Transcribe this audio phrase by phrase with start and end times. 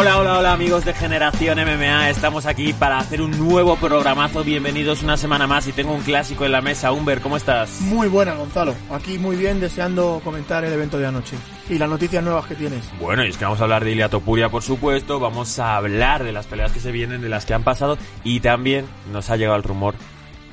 [0.00, 5.02] Hola, hola, hola amigos de Generación MMA, estamos aquí para hacer un nuevo programazo, bienvenidos
[5.02, 7.80] una semana más y tengo un clásico en la mesa, Humber, ¿cómo estás?
[7.80, 11.36] Muy buena, Gonzalo, aquí muy bien deseando comentar el evento de anoche
[11.68, 12.88] y las noticias nuevas que tienes.
[13.00, 16.22] Bueno, y es que vamos a hablar de Ilia Topuria, por supuesto, vamos a hablar
[16.22, 17.98] de las peleas que se vienen, de las que han pasado.
[18.22, 19.96] Y también nos ha llegado el rumor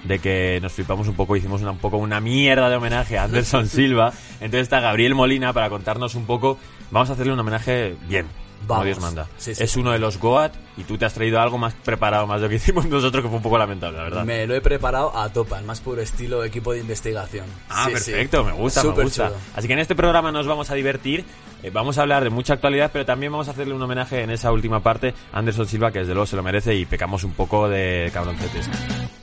[0.05, 3.25] de que nos flipamos un poco, hicimos una, un poco una mierda de homenaje a
[3.25, 6.57] Anderson Silva, entonces está Gabriel Molina para contarnos un poco,
[6.89, 8.25] vamos a hacerle un homenaje bien,
[8.59, 8.85] como Vamos.
[8.85, 9.27] Dios manda.
[9.37, 9.79] Sí, sí, es sí.
[9.79, 12.49] uno de los Goat y tú te has traído algo más preparado, más de lo
[12.49, 14.25] que hicimos nosotros, que fue un poco lamentable, la verdad.
[14.25, 17.45] Me lo he preparado a topa, el más puro estilo equipo de investigación.
[17.69, 18.11] Ah, Sí, sí.
[18.11, 19.27] perfecto, me gusta, me gusta.
[19.27, 19.39] chulo.
[19.55, 21.23] Así que en este programa nos vamos a divertir,
[21.63, 24.29] eh, vamos a hablar de mucha actualidad, pero también vamos a hacerle un homenaje en
[24.31, 27.33] esa última parte a Anderson Silva, que desde luego se lo merece y pecamos un
[27.33, 28.69] poco de cabroncetes.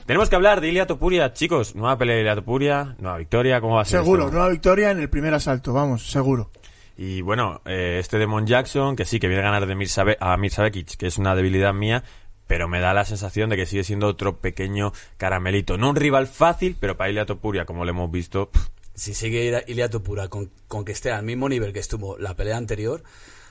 [0.05, 1.75] Tenemos que hablar de Ilia Topuria, chicos.
[1.75, 3.99] Nueva pelea de Ilia Topuria, nueva victoria, ¿cómo va a ser?
[4.01, 4.33] Seguro, esto?
[4.35, 6.49] nueva victoria en el primer asalto, vamos, seguro.
[6.97, 10.37] Y bueno, eh, este Demon Jackson, que sí, que viene a ganar de Mirza a
[10.37, 12.03] Mirza Bekic, que es una debilidad mía,
[12.47, 15.77] pero me da la sensación de que sigue siendo otro pequeño caramelito.
[15.77, 19.49] No un rival fácil, pero para Ilia Topuria, como lo hemos visto, pff, Si sigue
[19.49, 23.01] Ila- Ilia Topuria con, con que esté al mismo nivel que estuvo la pelea anterior,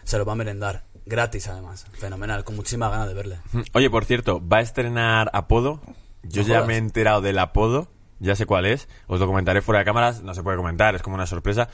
[0.05, 0.85] se lo va a merendar.
[1.05, 1.85] Gratis, además.
[1.95, 3.39] Fenomenal, con muchísima ganas de verle.
[3.73, 5.81] Oye, por cierto, va a estrenar apodo.
[6.23, 6.69] Yo No ya jodas.
[6.69, 7.89] me he enterado del apodo,
[8.21, 8.89] ya sé cuál es.
[9.09, 11.69] Os lo comentaré fuera de cámaras, no se puede comentar, es como una sorpresa.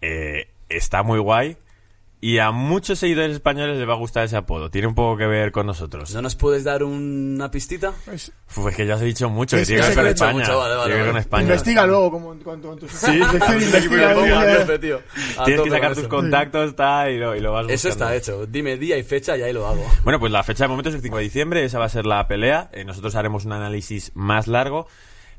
[0.00, 1.56] Eh, está muy guay.
[2.24, 4.70] Y a muchos seguidores españoles les va a gustar ese apodo.
[4.70, 6.14] Tiene un poco que ver con nosotros.
[6.14, 7.94] ¿No nos puedes dar una pistita?
[8.12, 10.06] Es- Uf, es que ya os he dicho mucho, que Es- tiene que ver con.
[10.06, 10.32] España.
[10.34, 11.20] Mucho, vale, vale, Tiene que ver con vale.
[11.20, 11.42] España.
[11.42, 13.06] Investiga luego como, con, con tus Sí,
[15.44, 16.08] Tienes que sacar tus eso.
[16.08, 18.14] contactos está, y, lo, y lo vas Eso buscando.
[18.14, 18.46] está hecho.
[18.46, 19.84] Dime día y fecha y ahí lo hago.
[20.04, 22.06] Bueno, pues la fecha de momento es el 5 de diciembre, esa va a ser
[22.06, 22.70] la pelea.
[22.72, 24.86] Eh, nosotros haremos un análisis más largo.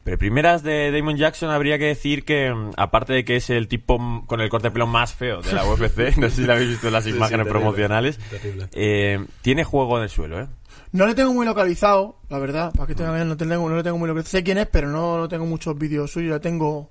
[0.04, 3.68] Pero primeras de Damon Jackson habría que decir que, mm, aparte de que es el
[3.70, 6.54] tipo con el corte de pelo más feo de la UFC, no sé si lo
[6.54, 8.68] habéis visto en las Sí, sí, imágenes terrible, promocionales, terrible.
[8.74, 10.48] eh, tiene juego en el suelo, ¿eh?
[10.92, 13.98] No le tengo muy localizado, la verdad, para que te no, tengo, no le tengo
[13.98, 14.32] muy localizado.
[14.38, 16.90] Sé quién es, pero no, no tengo muchos vídeos suyos, ya tengo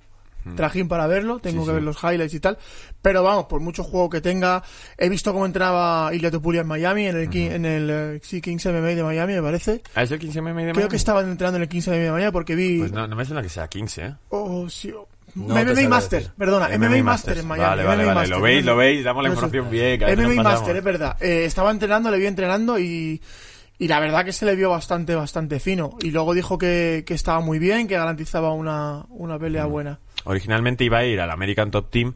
[0.55, 1.73] trajín para verlo, tengo Sí, que sí.
[1.75, 2.57] ver los highlights y tal.
[3.01, 4.63] Pero vamos, por mucho juego que tenga,
[4.97, 8.41] he visto cómo entrenaba Ilia Topuria en Miami, en el, Ki- en el eh, sí,
[8.41, 9.81] Kings MMA de Miami, me parece.
[9.95, 10.89] ¿Ah, es el 15 MM de Creo Miami?
[10.89, 12.79] que estaban entrenando en el Kings MMA de Miami porque vi...
[12.79, 14.15] Pues no, no me suena que sea 15, ¿eh?
[14.29, 15.07] Oh, sí, oh.
[15.35, 17.39] No MMA Master, perdona, MMA, Master Masters.
[17.39, 17.69] en Miami.
[17.69, 18.19] Vale, vale, MMA vale.
[18.29, 18.71] Master, Lo veis, MMA.
[18.71, 19.99] lo veis, damos la No información bien.
[20.01, 20.43] MMA.
[20.43, 21.17] Master, es verdad.
[21.19, 23.19] Eh, estaba entrenando, le vi entrenando y,
[23.79, 25.97] y la verdad que se le vio bastante, bastante fino.
[26.01, 29.41] Y luego dijo que, que estaba muy bien, que garantizaba una, una Mm.
[29.41, 29.99] pelea buena.
[30.25, 32.13] Originalmente iba a ir al American Top Team,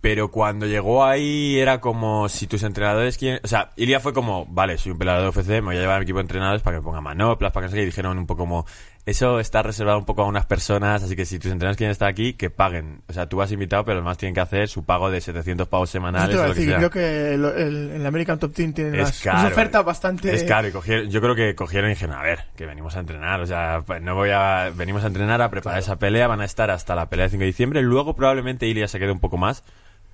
[0.00, 3.40] pero cuando llegó ahí era como si tus entrenadores quieren...
[3.42, 5.96] O sea, Ilia fue como, vale, soy un peleador de UFC, me voy a llevar
[5.96, 7.86] a mi equipo de entrenadores para que me pongan manoplas, para que no sé y
[7.86, 8.66] dijeron un poco como,
[9.06, 12.08] eso está reservado un poco a unas personas, así que si tus entrenadores quieren estar
[12.08, 13.02] aquí, que paguen.
[13.08, 15.90] O sea, tú vas invitado, pero además tienen que hacer su pago de 700 pavos
[15.90, 19.02] Eso semanales te lo decir, creo que el, el- el American Top Team tiene Es
[19.02, 20.34] unas, caro, unas ofertas bastante...
[20.34, 23.00] Es caro, y cogieron, yo creo que cogieron y dijeron, a ver, que venimos a
[23.00, 26.40] entrenar, o sea, pues no voy a, venimos a entrenar, a preparar esa pelea, van
[26.40, 29.20] a estar hasta la pelea de 5 de diciembre, luego probablemente Ilia se quede un
[29.20, 29.64] poco más,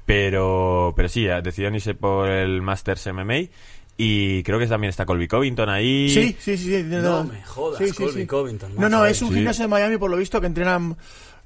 [0.07, 3.43] pero, pero sí, decidieron irse por el Masters MMA,
[4.03, 6.09] y creo que también está Colby Covington ahí.
[6.09, 6.83] Sí, sí, sí.
[6.85, 9.35] No me jodas, Colby Covington, No, no, es un Sí.
[9.35, 10.97] gimnasio de Miami, por lo visto, que entrenan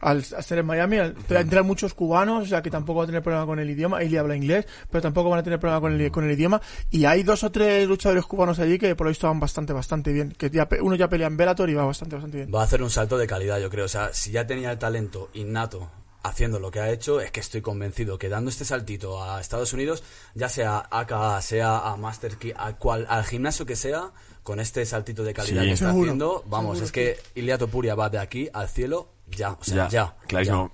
[0.01, 3.23] al estar en Miami, al- entrenan muchos cubanos, o sea que tampoco va a tener
[3.23, 4.03] problema con el idioma.
[4.03, 6.61] Él habla inglés, pero tampoco van a tener problema con el, con el idioma.
[6.91, 10.13] Y hay dos o tres luchadores cubanos allí que por lo visto van bastante, bastante
[10.13, 10.33] bien.
[10.37, 12.51] Que ya, pe- uno ya pelea en Bellator y va bastante, bastante bien.
[12.55, 13.87] Va a hacer un salto de calidad, yo creo.
[13.87, 15.91] O sea, si ya tenía el talento innato
[16.25, 19.73] haciendo lo que ha hecho, es que estoy convencido que dando este saltito a Estados
[19.73, 20.03] Unidos,
[20.35, 24.11] ya sea a AKA, sea a Master Key, a cual, al gimnasio que sea,
[24.43, 25.69] con este saltito de calidad Sí.
[25.69, 29.11] que está Seguro, haciendo, vamos, seguro, es que Ilia Topuria va de aquí al cielo
[29.29, 30.17] ya, o sea, Ya, ya.
[30.27, 30.73] clarísimo.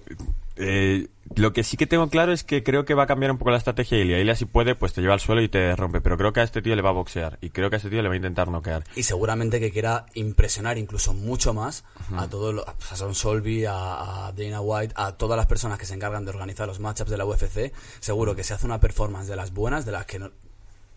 [0.56, 1.06] Eh,
[1.36, 3.50] lo que sí que tengo claro es que creo que va a cambiar un poco
[3.52, 4.18] la estrategia de Ilia.
[4.18, 6.00] Ilia si puede, pues te lleva al suelo y te rompe.
[6.00, 7.38] Pero creo que a este tío le va a boxear.
[7.40, 8.84] Y creo que a este tío le va a intentar noquear.
[8.96, 11.84] Y seguramente que quiera impresionar incluso mucho más
[12.16, 15.86] a todos los- a Son Solby, a, a Dana White, a todas las personas que
[15.86, 17.72] se encargan de organizar los matchups de la UFC.
[18.00, 20.30] Seguro que se hace una performance de las buenas, de las que no-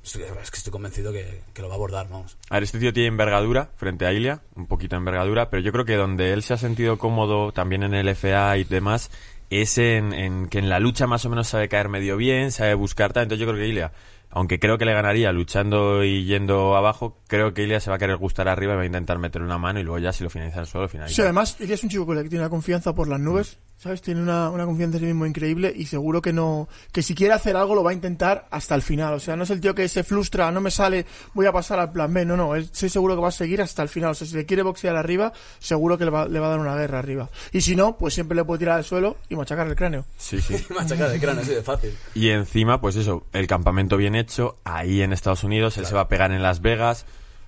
[0.04, 2.36] Estoy- es que estoy convencido que, que lo va a abordar, vamos.
[2.50, 5.72] A ver, este tío tiene envergadura frente a Ilia, un poquito de envergadura, pero yo
[5.72, 9.12] creo que donde él se ha sentido cómodo también en el FA y demás
[9.62, 12.74] es en, en que en la lucha más o menos sabe caer medio bien, sabe
[12.74, 13.24] buscar tal.
[13.24, 13.92] Entonces yo creo que Ilia,
[14.34, 18.00] aunque creo que le ganaría luchando y yendo abajo, creo que Ilia se va a
[18.00, 20.30] querer gustar arriba y va a intentar meter una mano y luego ya si lo
[20.30, 21.16] finaliza el suelo, finaliza.
[21.16, 24.02] Sí, además, Ilya es un chico que tiene una confianza por las nubes, ¿sabes?
[24.02, 27.34] Tiene una, una confianza en sí mismo increíble y seguro que no, que si quiere
[27.34, 29.14] hacer algo lo va a intentar hasta el final.
[29.14, 31.80] O sea, no es el tío que se frustra, no me sale, voy a pasar
[31.80, 32.26] al plan B.
[32.26, 34.12] No, no, estoy seguro que va a seguir hasta el final.
[34.12, 36.60] O sea, si le quiere boxear arriba, seguro que le va, le va a dar
[36.60, 37.30] una guerra arriba.
[37.52, 40.06] Y si no, pues siempre le puede tirar al suelo y machacar el cráneo.
[40.18, 40.56] Sí, sí.
[40.74, 41.94] Machacar de cráneo, así de fácil.
[42.16, 46.02] Y encima, pues eso, el campamento bien hecho, ahí en Estados Unidos, él se va
[46.02, 47.06] a pegar en Las Vegas,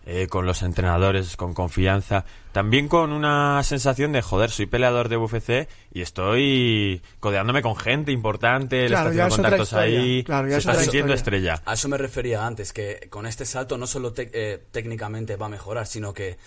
[0.08, 5.18] eh, con los entrenadores, con confianza, también con una sensación de, joder, soy peleador de
[5.18, 10.00] UFC y estoy codeándome con gente importante, Claro, le está es haciendo contactos historia.
[10.00, 11.40] ahí, Claro, se está sintiendo historia.
[11.56, 11.64] estrella.
[11.66, 15.50] A eso me refería antes, que con este salto no solo eh, técnicamente va a
[15.50, 16.38] mejorar, sino que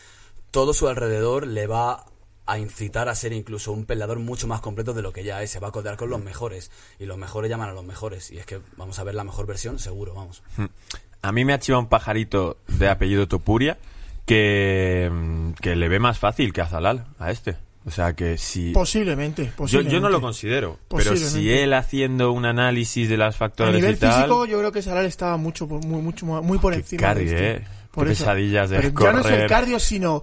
[0.53, 2.05] todo su alrededor le va
[2.51, 5.51] a incitar a ser incluso un peleador mucho más completo de lo que ya es.
[5.51, 6.71] Se va a codear con los mejores.
[6.99, 8.31] Y los mejores llaman a los mejores.
[8.31, 10.43] Y es que vamos a ver la mejor versión, seguro, vamos.
[11.23, 13.77] A mí me ha chivado un pajarito de apellido Topuria
[14.27, 15.11] que,
[15.61, 17.57] que le ve más fácil que a Zalal, a este.
[17.87, 18.73] O sea que si...
[18.73, 19.95] Posiblemente, Yo, posiblemente.
[19.95, 23.95] yo no lo considero, pero si él haciendo un análisis de los A factores nivel
[23.95, 24.13] y tal...
[24.13, 27.01] físico, yo creo que Saral estaba mucho, por- muy, mucho, muy por Qué encima.
[27.01, 27.63] cardio, de este.
[27.63, 27.67] eh.
[27.95, 30.23] Qué pesadillas de Pero ya no es el cardio, sino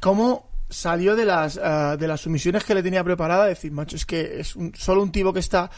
[0.00, 3.46] cómo salió de las, ah, de las sumisiones que le tenía preparada.
[3.46, 5.70] Decir, macho, es que es un- solo un tipo que está,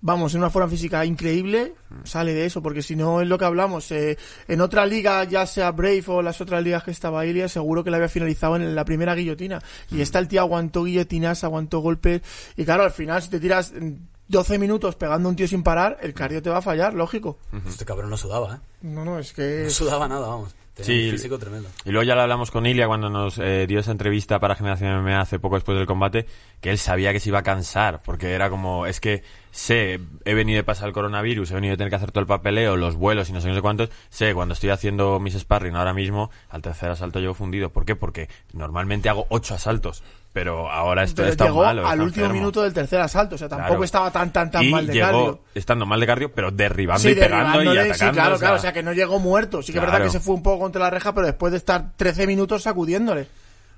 [0.00, 1.74] vamos, en una forma física increíble,
[2.04, 3.90] sale de eso, porque si no es lo que hablamos.
[3.90, 7.82] eh, en otra liga, ya sea Brave o las otras ligas que estaba Ilia, seguro
[7.82, 9.60] que la había finalizado en la primera guillotina.
[9.90, 12.22] Y esta el tío aguantó guillotinas, aguantó golpes.
[12.56, 13.92] Y claro, al final, si te tiras mm,
[14.28, 17.38] 12 minutos pegando a un tío sin parar, el cardio te va a fallar, lógico.
[17.66, 18.58] Este cabrón no sudaba, ¿eh?
[18.82, 19.62] No, no, es que...
[19.64, 20.54] No sudaba nada, vamos.
[20.78, 21.04] Tenía Sí.
[21.06, 21.68] un físico tremendo.
[21.84, 25.02] Y luego ya lo hablamos con Ilia cuando nos eh, dio esa entrevista para Generación
[25.02, 26.26] MMA hace poco después del combate,
[26.60, 30.34] que él sabía que se iba a cansar, porque era como, es que sé, he
[30.34, 32.94] venido de pasar el coronavirus, he venido de tener que hacer todo el papeleo, los
[32.96, 36.30] vuelos y no sé, no sé cuántos, sé, cuando estoy haciendo mis sparring ahora mismo,
[36.48, 37.70] al tercer asalto llevo fundido.
[37.70, 37.96] ¿Por qué?
[37.96, 40.02] Porque normalmente hago ocho asaltos,
[40.32, 41.86] pero ahora esto Pero está llegó malo.
[41.86, 42.40] al último enfermo.
[42.40, 43.84] minuto del tercer asalto, o sea, tampoco Claro.
[43.84, 45.40] estaba tan tan tan y mal de llegó cardio.
[45.54, 47.94] estando mal de cardio, pero derribando Sí, y pegando y atacando.
[47.94, 49.62] sí, claro, o sea, claro, o sea, que no llegó muerto.
[49.62, 51.58] Sí que es verdad que se fue un poco contra la reja, pero después de
[51.58, 53.26] estar 13 minutos sacudiéndole.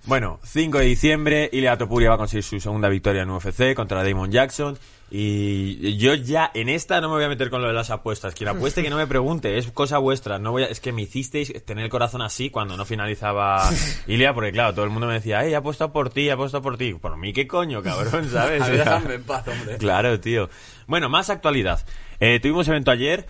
[0.06, 4.02] Bueno, 5 de diciembre, Ilia Topuria va a conseguir su segunda victoria en UFC contra
[4.02, 4.78] Damon Jackson.
[5.12, 8.32] Y yo ya en esta no me voy a meter con lo de las apuestas.
[8.34, 10.38] Quien apueste que no me pregunte, es cosa vuestra.
[10.38, 13.68] No voy a- es que me hicisteis tener el corazón así cuando no finalizaba
[14.06, 16.62] Ilia, porque claro, todo el mundo me decía, hey, he apostado por ti, he apostado
[16.62, 16.94] por ti.
[16.94, 18.28] Por mí, ¿qué coño, cabrón?
[18.32, 18.62] ¿Sabes?
[18.62, 18.68] A
[19.00, 19.76] ver, en paz, hombre.
[19.78, 20.48] Claro, tío.
[20.86, 21.84] Bueno, más actualidad.
[22.20, 23.26] Eh, tuvimos evento ayer.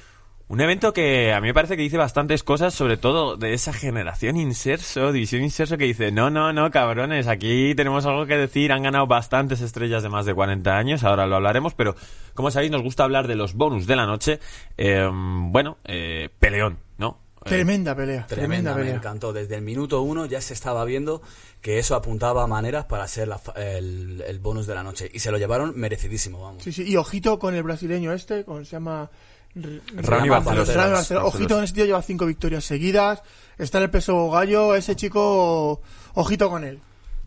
[0.50, 3.72] Un evento que a mí me parece que dice bastantes cosas, sobre todo de esa
[3.72, 8.72] generación inserso, división inserso, que dice, no, no, no, cabrones, aquí tenemos algo que decir,
[8.72, 11.94] han ganado bastantes estrellas de más de 40 años, ahora lo hablaremos, pero
[12.34, 14.40] como sabéis nos gusta hablar de los bonus de la noche.
[14.76, 17.20] Eh, bueno, eh, peleón, ¿no?
[17.44, 18.94] Eh, Tremenda pelea, tremenda, Tremenda, me pelea.
[18.96, 19.32] encantó.
[19.32, 21.22] Desde el minuto uno ya se estaba viendo
[21.60, 25.08] que eso apuntaba a maneras para ser la fa- el, el bonus de la noche.
[25.14, 26.64] Y se lo llevaron merecidísimo, vamos.
[26.64, 29.08] Sí, sí, y ojito con el brasileño este, con se llama
[29.56, 30.74] R- Raoni Raoni Barcelos.
[30.74, 31.24] Raoni Barcelos.
[31.24, 33.22] Ojito con ese tío, lleva cinco victorias seguidas,
[33.58, 35.80] está en el peso gallo, ese chico,
[36.14, 36.78] ojito con él.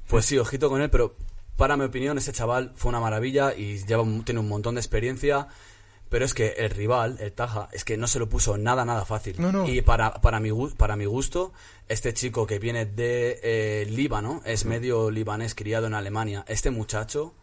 [0.08, 1.16] Pues sí, ojito con él, pero
[1.58, 4.82] para mi opinión, ese chaval fue una maravilla y lleva, un- tiene un montón de
[4.82, 5.48] experiencia.
[6.10, 9.04] Pero es que el rival, el Taja, es que no se lo puso nada, nada
[9.04, 9.36] fácil.
[9.40, 9.68] No, no.
[9.68, 11.54] Y para, para, mi, para mi gusto,
[11.90, 17.34] este chico que viene de eh, Líbano, es medio libanés, criado en Alemania, este muchacho,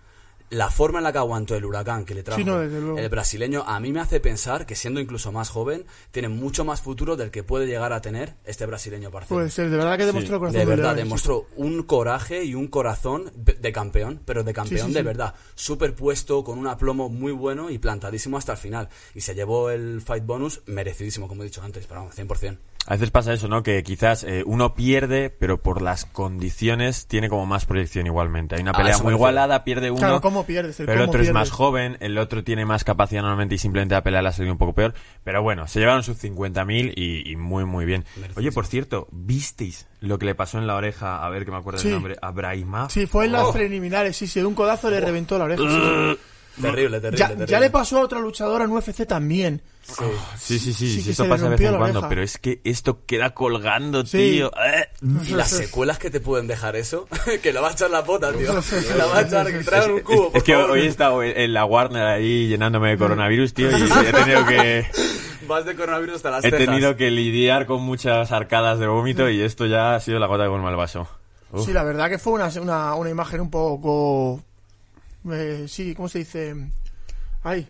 [0.51, 3.63] la forma en la que aguantó el huracán que le trajo Sí, no, el brasileño,
[3.67, 7.31] a mí me hace pensar que siendo incluso más joven, tiene mucho más futuro del
[7.31, 9.41] que puede llegar a tener este brasileño parcial.
[9.41, 10.97] Pues de verdad que demostró el corazón De verdad, sí.
[10.99, 15.05] demostró un coraje y un corazón de campeón, pero de campeón sí, de sí.
[15.07, 15.35] verdad.
[15.55, 18.89] Superpuesto, con un aplomo muy bueno y plantadísimo hasta el final.
[19.15, 22.59] Y se llevó el fight bonus merecidísimo, como he dicho antes, pero vamos, 100%.
[22.91, 23.63] A veces pasa eso, ¿no?
[23.63, 28.57] Que quizás eh, uno pierde, pero por las condiciones tiene como más proyección igualmente.
[28.57, 30.01] Hay una A pelea muy igualada, pierde uno.
[30.01, 30.81] Claro, ¿cómo pierdes?
[30.81, 33.95] El pero el otro es más joven, el otro tiene más capacidad normalmente y simplemente
[33.95, 34.95] la pelea le ha salido un poco peor.
[35.23, 38.05] Pero bueno, se llevaron sus 50.000 y, y muy, muy bien.
[38.35, 41.25] Oye, por cierto, ¿visteis lo que le pasó en la oreja?
[41.25, 41.87] A ver que me acuerdo Sí.
[41.87, 42.17] del nombre.
[42.21, 42.91] A Brahimov.
[42.91, 43.53] Sí, fue en las Oh.
[43.53, 45.63] preliminares, sí, sí, de un codazo le reventó la oreja.
[45.63, 46.19] sí, sí.
[46.61, 47.47] Terrible, terrible, Ya, terrible.
[47.47, 49.63] ya le pasó a otra luchadora en UFC también.
[49.83, 49.95] Sí.
[50.39, 53.05] Sí, sí, sí, Sí, esto pasa de vez en la cuando, pero es que esto
[53.07, 54.19] queda colgando, Sí.
[54.37, 54.51] tío.
[54.65, 54.89] Eh.
[55.29, 57.09] Y las secuelas que te pueden dejar eso,
[57.43, 58.53] que lo va a echar la pota, tío.
[58.97, 60.71] La va a echar, que traigan un cubo, Es, que favor.
[60.73, 64.87] hoy he estado en la Warner ahí llenándome de coronavirus, tío, y he tenido que...
[65.49, 66.67] Vas de coronavirus hasta las He cejas.
[66.67, 70.45] tenido que lidiar con muchas arcadas de vómito y esto ya ha sido la gota
[70.45, 71.09] que colma el vaso.
[71.51, 71.67] Uf.
[71.67, 74.41] Sí, la verdad que fue una, una, una imagen un poco...
[75.33, 76.55] eh, sí, ¿cómo se dice?
[77.43, 77.67] Ay,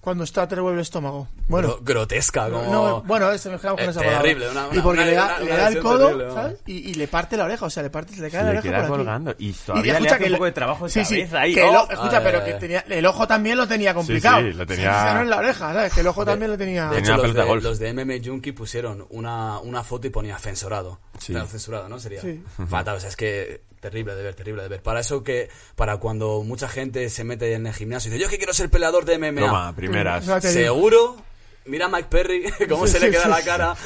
[0.00, 1.28] cuando está te revuelve el estómago.
[1.46, 2.72] Bueno, Gro- grotesca, como...
[2.72, 4.22] no, bueno, se me quedamos con Eh, esa palabra.
[4.22, 6.32] terrible, una- y una- porque una- le da, una- le da el codo, terrible.
[6.32, 6.56] ¿sabes?
[6.66, 8.52] Y, y le parte la oreja, o sea, le parte, se le cae Se la
[8.52, 9.04] le oreja queda por aquí.
[9.04, 9.34] colgando.
[9.38, 11.52] Y Y todavía escucha le hace que un poco de trabajo de sí, sí, ahí.
[11.54, 11.82] que el ¡Oh!
[11.82, 12.44] o- escucha, Ah, pero eh.
[12.46, 14.40] que tenía, el ojo también lo tenía complicado.
[14.40, 15.92] sí, lo tenía- no en la oreja, ¿sabes?
[15.92, 16.88] Que el ojo también lo tenía...
[16.88, 17.62] De hecho, los de, de golf.
[17.62, 20.98] los de MM Junkie pusieron una, una foto y ponía censurado.
[21.18, 21.32] Sí.
[21.34, 21.98] Claro, censurado, ¿no?
[21.98, 22.42] Sería Sí.
[22.70, 22.96] fatal.
[22.96, 24.82] O sea, es que terrible de ver, terrible de ver.
[24.82, 28.26] Para eso que, para cuando mucha gente se mete en el gimnasio y dice, yo
[28.26, 29.40] es que quiero ser peleador de MMA.
[29.40, 30.24] Toma, primeras.
[30.42, 31.16] Seguro,
[31.64, 33.76] mira a Mike Perry, cómo Sí, se le queda sí, la cara.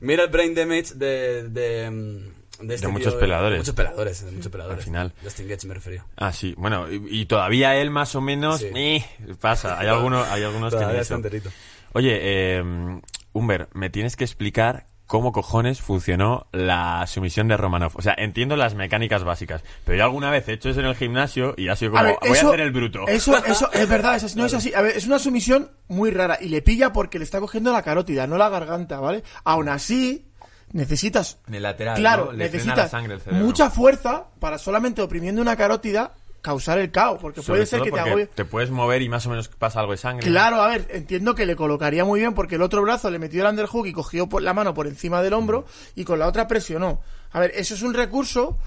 [0.00, 1.90] Mira el brain damage de, de,
[2.60, 2.80] de, este muchos.
[2.80, 4.78] De muchos peleadores, de muchos peleadores.
[4.78, 5.12] Al final.
[5.22, 6.04] Justin Gaethje me refería.
[6.16, 6.54] Ah, sí.
[6.58, 8.60] Bueno, y, y todavía él más o menos...
[8.60, 8.70] Sí.
[8.74, 9.04] eh,
[9.40, 9.78] pasa.
[9.78, 10.80] Hay algunos, hay algunos que...
[10.80, 11.20] Todavía está.
[11.92, 12.64] Oye, eh,
[13.32, 17.92] Humber, me tienes que explicar cómo cojones funcionó la sumisión de Romanov.
[17.94, 20.96] O sea, entiendo las mecánicas básicas, pero yo alguna vez he hecho eso en el
[20.96, 23.06] gimnasio y ha sido como, ver, voy eso- a hacer el bruto.
[23.06, 24.74] Eso, eso es verdad, es así, no es así.
[24.74, 27.82] A ver, es una sumisión muy rara y le pilla porque le está cogiendo la
[27.82, 29.22] carótida, no la garganta, ¿vale?
[29.44, 30.26] Aún así,
[30.72, 31.38] necesitas.
[31.46, 32.32] En el lateral, Claro, ¿no?
[32.32, 36.12] Le frena necesitas la sangre mucha fuerza para solamente oprimiendo una carótida
[36.44, 38.26] causar el caos, porque Sobre puede ser que te agobie.
[38.26, 40.28] te puedes mover y más o menos pasa algo de sangre.
[40.28, 43.42] Claro, a ver, entiendo que le colocaría muy bien porque el otro brazo le metió
[43.42, 46.46] el underhook y cogió por la mano por encima del hombro y con la otra
[46.46, 47.00] presionó.
[47.32, 48.58] A ver, eso es un recurso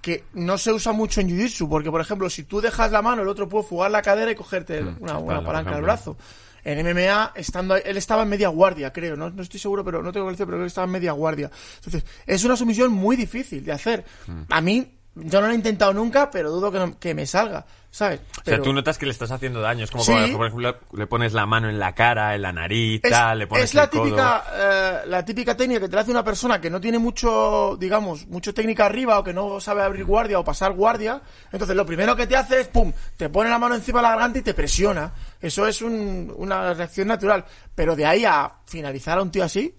[0.00, 3.20] que no se usa mucho en Jiu-Jitsu, porque por ejemplo, si tú dejas la mano,
[3.20, 6.16] el otro puede fugar la cadera y cogerte una, una por palanca del brazo.
[6.64, 10.10] En MMA, estando él estaba en media guardia, creo, no, no estoy seguro, pero no
[10.10, 11.50] tengo que decir, pero creo que estaba en media guardia.
[11.76, 14.04] Entonces, es una sumisión muy difícil de hacer.
[14.26, 14.40] Mm.
[14.48, 17.66] A mí, yo no lo he intentado nunca, pero dudo que, no- que me salga,
[17.96, 18.20] ¿sabes?
[18.40, 19.84] O sea, tú notas que le estás haciendo daño.
[19.84, 20.12] Es como Sí.
[20.12, 23.38] cuando, por ejemplo, le pones la mano en la cara, en la nariz, es, tal,
[23.38, 24.02] le pones es la el codo.
[24.04, 27.76] típica eh, la típica técnica que te la hace una persona que no tiene mucho
[27.80, 31.20] digamos mucho técnica arriba o que no sabe abrir guardia o pasar guardia
[31.52, 34.10] entonces lo primero que te hace es pum te pone la mano encima de la
[34.10, 39.18] garganta y te presiona eso es un- una reacción natural pero de ahí a finalizar
[39.18, 39.74] a un tío así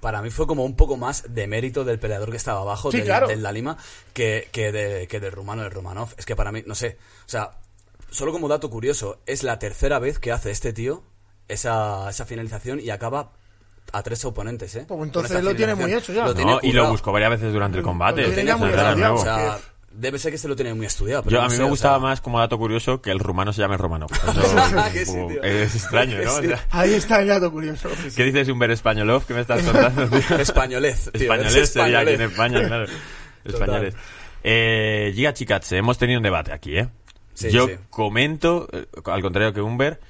[0.00, 2.98] Para mí fue como un poco más de mérito del peleador que estaba abajo, Sí,
[2.98, 3.26] del, claro.
[3.28, 3.76] del Dalima,
[4.12, 6.10] que, que, de- que del rumano del Romanov.
[6.16, 7.50] Es que para mí, no sé, o sea,
[8.10, 11.02] solo como dato curioso, es la tercera vez que hace este tío
[11.48, 13.32] esa, esa finalización y acaba
[13.92, 14.84] a tres oponentes, ¿eh?
[14.88, 16.24] Pues entonces lo tiene muy hecho ya.
[16.26, 18.22] Lo tiene No, y lo buscó varias veces durante el combate.
[18.22, 19.20] Lo tiene ya Eso muy es nada estudiado, nuevo.
[19.20, 19.58] O sea,
[19.92, 21.22] debe ser que se lo tiene muy estudiado.
[21.22, 23.10] Pero Yo, a no mí sé, me o gustaba sea, más como dato curioso que
[23.12, 25.42] el rumano se llame Eso sí, tío.
[25.42, 26.32] es extraño, ¿no?
[26.34, 26.48] O Sí.
[26.48, 30.08] sea, ahí está el dato curioso ¿Qué dices un ver españolov que me estás contando?
[30.08, 30.36] tío?
[30.38, 32.62] Españolez, tío, Españolés eres sería aquí en españolez.
[32.62, 32.86] España, claro.
[33.44, 33.94] Españoles.
[34.42, 36.88] Eh, Giga Chikatse, hemos tenido un debate aquí, ¿eh?
[37.36, 37.74] Sí, Yo sí.
[37.90, 40.00] comento, eh, al contrario que Humber,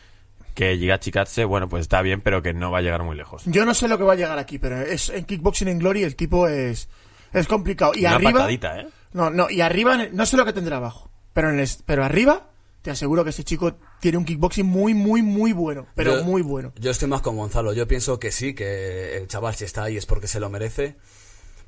[0.54, 3.42] que Giga Chikatse, bueno, pues está bien, pero que no va a llegar muy lejos.
[3.44, 6.02] yo no sé lo que va a llegar aquí pero es en kickboxing en glory
[6.04, 6.88] el tipo es
[7.34, 8.88] es complicado y Una arriba patadita, ¿eh?
[9.12, 12.48] No, no, y arriba, no sé lo que tendrá abajo, pero, en el, pero arriba,
[12.82, 16.40] te aseguro que ese chico tiene un kickboxing muy, muy, muy bueno, pero Yo- muy
[16.42, 16.72] bueno.
[16.78, 17.72] Yo estoy más con Gonzalo.
[17.72, 20.96] Yo pienso que sí, que el chaval si está ahí es porque se lo merece.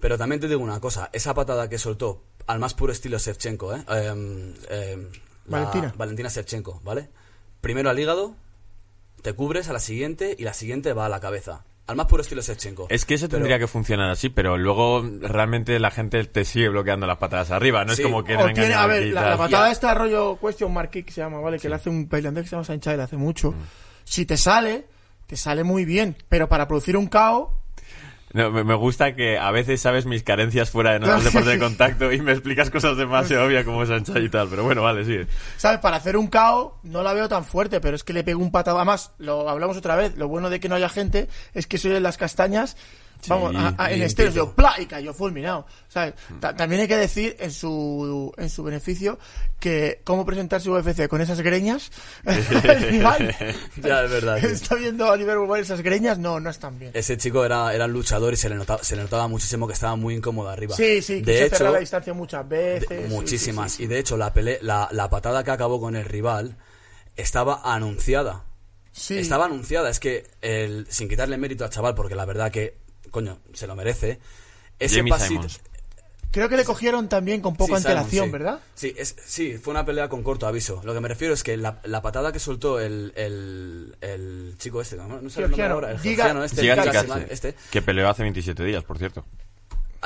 [0.00, 3.74] Pero también te digo una cosa, esa patada que soltó al más puro estilo Shevchenko,
[3.74, 3.82] ¿eh?
[3.88, 5.08] Em, la-
[5.48, 5.94] Valentina.
[5.96, 7.08] Valentina Shevchenko, ¿vale?
[7.60, 8.34] Primero al hígado,
[9.22, 11.64] te cubres a la siguiente y la siguiente va a la cabeza.
[11.86, 12.86] Al más puro estilo Shevchenko.
[12.90, 16.68] Es que eso Pero- tendría que funcionar así, pero luego realmente la gente te sigue
[16.68, 17.84] bloqueando las patadas arriba.
[17.86, 18.02] No Sí.
[18.02, 21.22] es como que tiene, a ver, la, la patada esta rollo question mark kick se
[21.22, 21.58] llama, ¿vale?
[21.58, 23.52] Que le hace un tailandés que se llama Sanchai, le hace mucho.
[23.52, 23.54] Mm.
[24.04, 24.86] Si te sale,
[25.26, 27.54] te sale muy bien, pero para producir un KO,
[28.32, 31.58] No, me, me gusta que a veces sabes mis carencias fuera de otros deportes de
[31.64, 34.48] contacto y me explicas cosas demasiado obvias como Sancha y tal.
[34.48, 35.18] Pero bueno, vale, sí.
[35.56, 35.80] ¿sabes?
[35.80, 38.50] Para hacer un KO no la veo tan fuerte, pero es que le pego un
[38.50, 38.76] patado.
[38.76, 41.94] Además, lo hablamos otra vez, lo bueno de que no haya gente es que soy
[41.94, 42.76] en las castañas,
[43.26, 45.66] vamos, a- a- en esteros, yo, y cayó fulminado.
[45.88, 46.14] ¿Sabes?
[46.40, 49.18] Ta- también hay que decir en su, en su beneficio
[49.58, 51.90] que cómo presentarse UFC con esas greñas.
[53.82, 54.38] Ya, es verdad.
[54.44, 56.92] está viendo a Oliver Wilde esas greñas, no, no están bien.
[56.94, 59.96] Ese chico era, era luchador y se le, notaba, se le notaba muchísimo que estaba
[59.96, 60.74] muy incómodo arriba.
[60.76, 62.88] Sí, sí, de se hecho, la distancia muchas veces.
[62.88, 63.72] de- muchísimas.
[63.72, 63.82] sí, sí.
[63.84, 66.56] Y de hecho, la, pele- la, la patada que acabó con el rival
[67.16, 68.44] estaba anunciada.
[68.92, 69.18] Sí.
[69.18, 69.90] Estaba anunciada.
[69.90, 72.76] Es que, el, sin quitarle mérito al chaval, porque la verdad que,
[73.10, 74.18] coño, se lo merece.
[74.78, 75.28] Ese Jamie pasito.
[75.48, 75.60] Simons.
[76.30, 78.32] Creo que le cogieron también con poca Sí, Simon, antelación, sí.
[78.32, 78.60] ¿verdad?
[78.74, 80.82] Sí, es, sí, fue una pelea con corto aviso.
[80.84, 84.82] Lo que me refiero es que la, la patada que soltó el, el, el chico
[84.82, 88.22] este, no, no sé el nombre ahora, el Giga- este, Giga este, que peleó hace
[88.22, 89.24] 27 días, por cierto.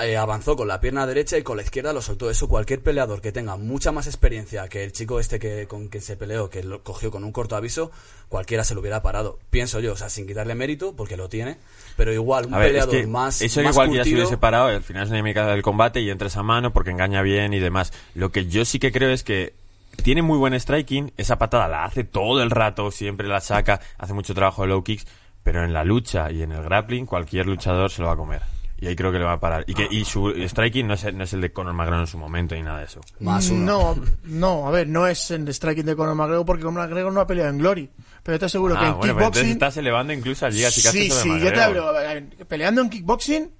[0.00, 2.30] Eh, avanzó con la pierna derecha y con la izquierda lo soltó.
[2.30, 6.02] Eso cualquier peleador que tenga mucha más experiencia que el chico este que con quien
[6.02, 7.90] se peleó, que lo cogió con un corto aviso,
[8.28, 9.38] cualquiera se lo hubiera parado.
[9.50, 11.58] Pienso yo, o sea, sin quitarle mérito, porque lo tiene,
[11.96, 13.42] pero igual un es peleador que más.
[13.42, 16.00] Eso más igual que ya se hubiese parado, al final es una dinámica del combate
[16.00, 17.92] y entra esa mano porque engaña bien y demás.
[18.14, 19.54] Lo que yo sí que creo es que
[20.02, 24.14] tiene muy buen striking, esa patada la hace todo el rato, siempre la saca, hace
[24.14, 25.06] mucho trabajo de low kicks,
[25.42, 28.42] pero en la lucha y en el grappling cualquier luchador se lo va a comer.
[28.82, 29.62] Y ahí creo que le va a parar.
[29.68, 32.06] Y que y su striking no es, el- no es el de Conor McGregor en
[32.08, 33.00] su momento ni nada de eso.
[33.20, 33.94] Más uno.
[33.94, 37.20] No, no, a ver, no es el striking de Conor McGregor porque Conor McGregor no
[37.20, 37.88] ha peleado en Glory.
[38.24, 39.52] Pero te aseguro que Ah, en bueno, pero entonces kickboxing.
[39.52, 41.88] estás elevando incluso al Giga sí, Chikatsu sobre sí, yo te hablo.
[41.88, 43.52] a ver, Peleando en kickboxing,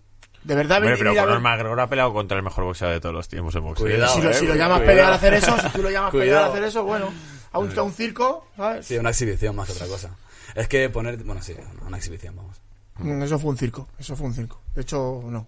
[0.43, 3.29] de verdad, Hombre, pero Conor McGregor ha peleado contra el mejor boxeador de todos los
[3.29, 3.87] tiempos en boxeo.
[3.87, 4.15] Cuidado.
[4.17, 4.71] si lo, eh, si lo cuidado.
[4.71, 6.53] llamas pelear a hacer eso, si tú lo llamas pelear a Cuidado.
[6.53, 7.13] hacer eso, bueno,
[7.53, 8.87] a un, a un circo, ¿sabes?
[8.87, 10.11] Sí, una exhibición más que otra cosa.
[10.57, 11.17] Es que poner.
[11.23, 11.55] Bueno, sí,
[11.87, 12.61] una exhibición, vamos.
[12.99, 14.61] Mm, Eso fue un circo, eso fue un circo.
[14.75, 15.47] De hecho, no.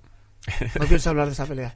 [0.78, 1.74] No pienso hablar de esa pelea.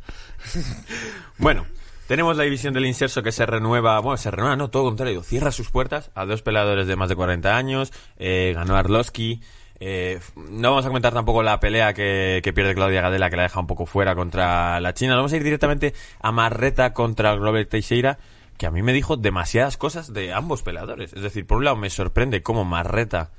[1.38, 1.66] Bueno,
[2.08, 5.52] tenemos la división del inserso que se renueva, bueno, se renueva, no, todo contrario, cierra
[5.52, 9.40] sus puertas a dos peleadores de más de 40 años, eh, ganó Arlovski,
[9.78, 13.44] eh, no vamos a comentar tampoco la pelea que, que pierde Claudia Gadela, que la
[13.44, 17.70] deja un poco fuera contra la China, vamos a ir directamente a Marreta contra Robert
[17.70, 18.18] Teixeira,
[18.56, 21.76] que a mí me dijo demasiadas cosas de ambos peleadores, es decir, por un lado
[21.76, 23.30] me sorprende cómo Marreta,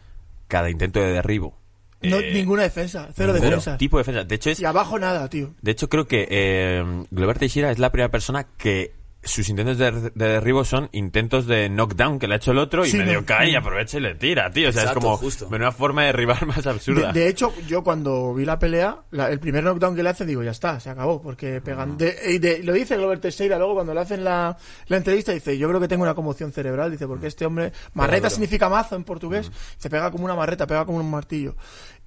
[0.48, 1.59] cada intento de derribo,
[2.01, 3.77] No, eh, ninguna defensa, cero cero defensa.
[3.77, 5.53] tipo de defensa, de hecho es Y abajo nada, tío.
[5.62, 9.91] de hecho, creo que eh, Glover Teixeira es la primera persona que sus intentos de,
[9.91, 13.19] de derribo son intentos de knockdown que le ha hecho el otro y Sí, medio
[13.19, 13.25] no.
[13.25, 14.69] cae y aprovecha y le tira, tío.
[14.69, 15.47] O sea, Exacto, es como justo.
[15.51, 17.11] una forma de derribar más absurda.
[17.11, 20.41] de hecho, yo cuando vi la pelea, la- el primer knockdown que le hace, digo,
[20.41, 21.21] ya está, se acabó.
[21.21, 21.97] Porque pegan.
[21.97, 24.55] De, y de- lo dice Glover Teixeira luego cuando le hacen la,
[24.88, 26.89] la entrevista, dice, yo creo que tengo una conmoción cerebral.
[26.91, 30.85] Dice, porque este hombre, marreta significa mazo en portugués, se pega como una marreta, pega
[30.85, 31.55] como un martillo.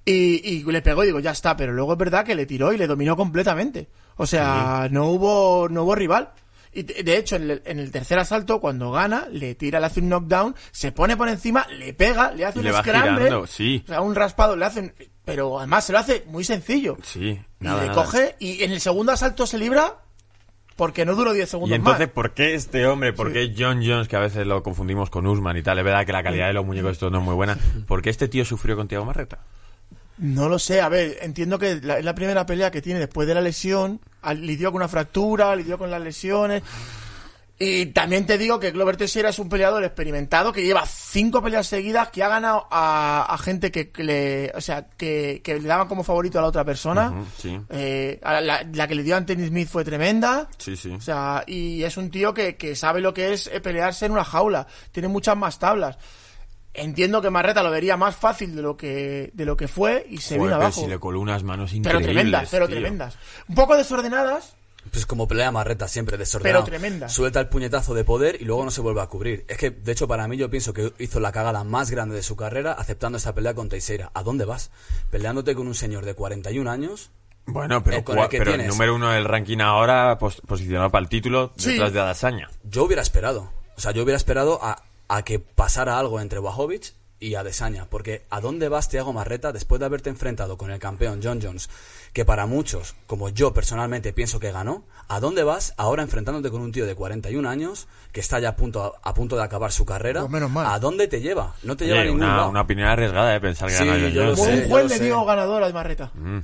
[0.05, 2.73] Y, y le pegó y digo, ya está, pero luego es verdad que le tiró
[2.73, 3.87] y le dominó completamente.
[4.17, 6.31] O sea, no hubo, no hubo rival.
[6.73, 9.99] Y de hecho, en el, en el tercer asalto, cuando gana, le tira, le hace
[9.99, 13.23] un knockdown, se pone por encima, le pega, le hace Y un le scramble.
[13.25, 13.81] girando, sí.
[13.85, 14.93] O sea, un raspado le hacen.
[15.25, 16.97] Pero además se lo hace muy sencillo.
[17.03, 17.91] Sí, y le nada.
[17.93, 19.99] coge y en el segundo asalto se libra
[20.75, 22.13] porque no duró 10 segundos Y entonces, más.
[22.13, 23.13] ¿por qué este hombre?
[23.13, 25.77] ¿Por qué John Jones, que a veces lo confundimos con Usman y tal?
[25.79, 27.57] Es verdad que la calidad de los muñecos estos no es muy buena.
[27.87, 29.39] ¿Por qué este tío sufrió con Tiago Marreta?
[30.17, 33.27] No lo sé, a ver, entiendo que la- es la primera pelea que tiene después
[33.27, 33.99] de la lesión.
[34.21, 36.63] al- Lidió con una fractura, lidió con las lesiones.
[37.59, 41.67] Y también te digo que Glover Teixeira es un peleador experimentado que lleva cinco peleas
[41.67, 45.67] seguidas, que ha ganado a, a gente que, que le, o sea, que, que le
[45.67, 47.13] daban como favorito a la otra persona.
[47.37, 47.57] Sí.
[47.69, 50.49] Eh, a la, la que le dio a Anthony Smith fue tremenda.
[50.57, 50.89] Sí, sí.
[50.89, 54.13] O sea, y es un tío que, que sabe lo que es eh, pelearse en
[54.13, 54.65] una jaula.
[54.91, 55.97] Tiene muchas más tablas.
[56.73, 60.17] Entiendo que Marreta lo vería más fácil de lo que, de lo que fue y
[60.17, 60.81] se Joder, vino pero abajo.
[60.81, 62.05] si le coló unas manos pero increíbles.
[62.15, 62.75] tremendas, pero tío.
[62.77, 63.17] tremendas.
[63.47, 64.55] Un poco desordenadas,
[64.91, 66.65] Pues como pelea Marreta siempre, desordenado.
[66.65, 67.07] Pero tremenda.
[67.09, 69.45] Suelta el puñetazo de poder y luego no se vuelve a cubrir.
[69.47, 72.23] Es que, de hecho, para mí yo pienso que hizo la cagada más grande de
[72.23, 74.11] su carrera aceptando esa pelea con Teixeira.
[74.13, 74.71] ¿A dónde vas?
[75.09, 77.11] Peleándote con un señor de 41 años.
[77.45, 81.03] Bueno, pero, Eh, con el pero el número uno del ranking ahora, pos- posicionado para
[81.03, 81.71] el título, Sí.
[81.73, 82.49] detrás de Adasaña.
[82.63, 83.51] Yo hubiera esperado.
[83.77, 87.85] O sea, yo hubiera esperado a, a que pasara algo entre Wahovic y Adesanya.
[87.89, 91.69] Porque ¿a dónde vas, Thiago Marreta, después de haberte enfrentado con el campeón John Jones?
[92.11, 96.61] Que para muchos, como yo personalmente pienso que ganó, ¿a dónde vas ahora enfrentándote con
[96.61, 99.85] un tío de 41 años que está ya a punto, a, punto de acabar su
[99.85, 100.19] carrera?
[100.21, 100.65] Pues menos mal.
[100.67, 101.55] ¿A dónde te lleva?
[101.63, 102.49] No te lleva a ningún una, lado.
[102.49, 104.45] una opinión arriesgada de pensar que Sí, gana John yo lo Jones.
[104.57, 104.63] sé.
[104.65, 106.11] un juez le dio ganador a Marreta.
[106.13, 106.39] Mm.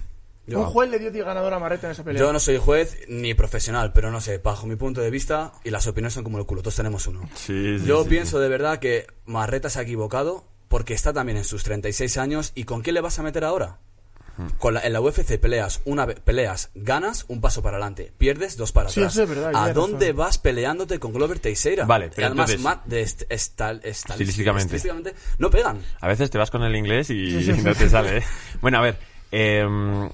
[0.50, 2.20] Yo- Un juez le dio ganador a Marreta en esa pelea.
[2.20, 5.70] Yo no soy juez ni profesional, pero no sé, bajo mi punto de vista, y
[5.70, 7.22] las opiniones son como el culo, todos tenemos uno.
[7.36, 11.38] Sí, sí, Yo sí, pienso de verdad que Marreta se ha equivocado porque está también
[11.38, 13.78] en sus 36 años y ¿con quién le vas a meter ahora?
[14.58, 18.72] Con la- en la UFC peleas, una peleas, ganas un paso para adelante, pierdes dos
[18.72, 19.14] para Sí, atrás.
[19.14, 20.16] eso es verdad, ¿A dónde razón.
[20.18, 21.84] vas peleándote con Glover Teixeira?
[21.86, 24.78] Vale, pero Y además entonces- ma- de est- estal- estal- Estilísticamente.
[24.78, 25.82] estilísticamente no pegan.
[26.00, 27.80] A veces te vas con el inglés y Sí, sí, no sí.
[27.80, 28.24] te sale, ¿eh?
[28.62, 28.98] Bueno, a ver.
[29.32, 30.10] em,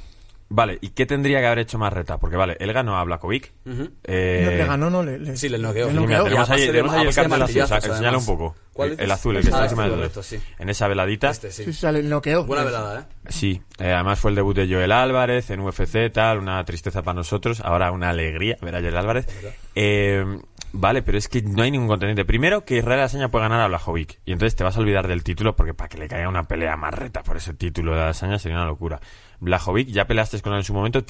[0.50, 2.18] vale, ¿y qué tendría que haber hecho Marreta?
[2.18, 3.52] Porque, vale, él ganó a Blakovic.
[3.66, 3.90] Ujú.
[4.04, 5.20] eh, No, le ganó, no le.
[5.20, 5.90] le- Sí, le noqueó.
[5.90, 8.28] Sí, mira, tenemos ahí, tenemos el cartel azul, además.
[8.28, 8.56] un poco.
[8.74, 10.38] ¿Cuál el, el azul, el que está encima del sí.
[10.60, 11.30] En esa veladita.
[11.30, 11.64] Este, sí.
[11.64, 12.44] Sí, sí, le noqueó.
[12.44, 13.04] Buena velada, ¿eh?
[13.30, 17.16] Sí, eh, además fue el debut de Joel Álvarez en UFC, tal, una tristeza para
[17.16, 19.28] nosotros, ahora una alegría ver a Joel Álvarez.
[19.76, 20.26] Eh,
[20.74, 22.26] vale, pero es que no hay ningún contendiente.
[22.26, 25.24] Primero, que Israel Asaña puede ganar a Blajovic, y entonces te vas a olvidar del
[25.24, 28.40] título, porque para que le caiga una pelea más reta por ese título de Asaña
[28.40, 29.00] sería una locura.
[29.40, 31.04] Blajovic, ya peleaste con él en su momento,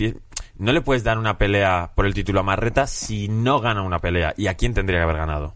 [0.58, 4.00] no le puedes dar una pelea por el título a Marreta si no gana una
[4.00, 4.34] pelea.
[4.38, 5.54] ¿Y a quién tendría que haber ganado?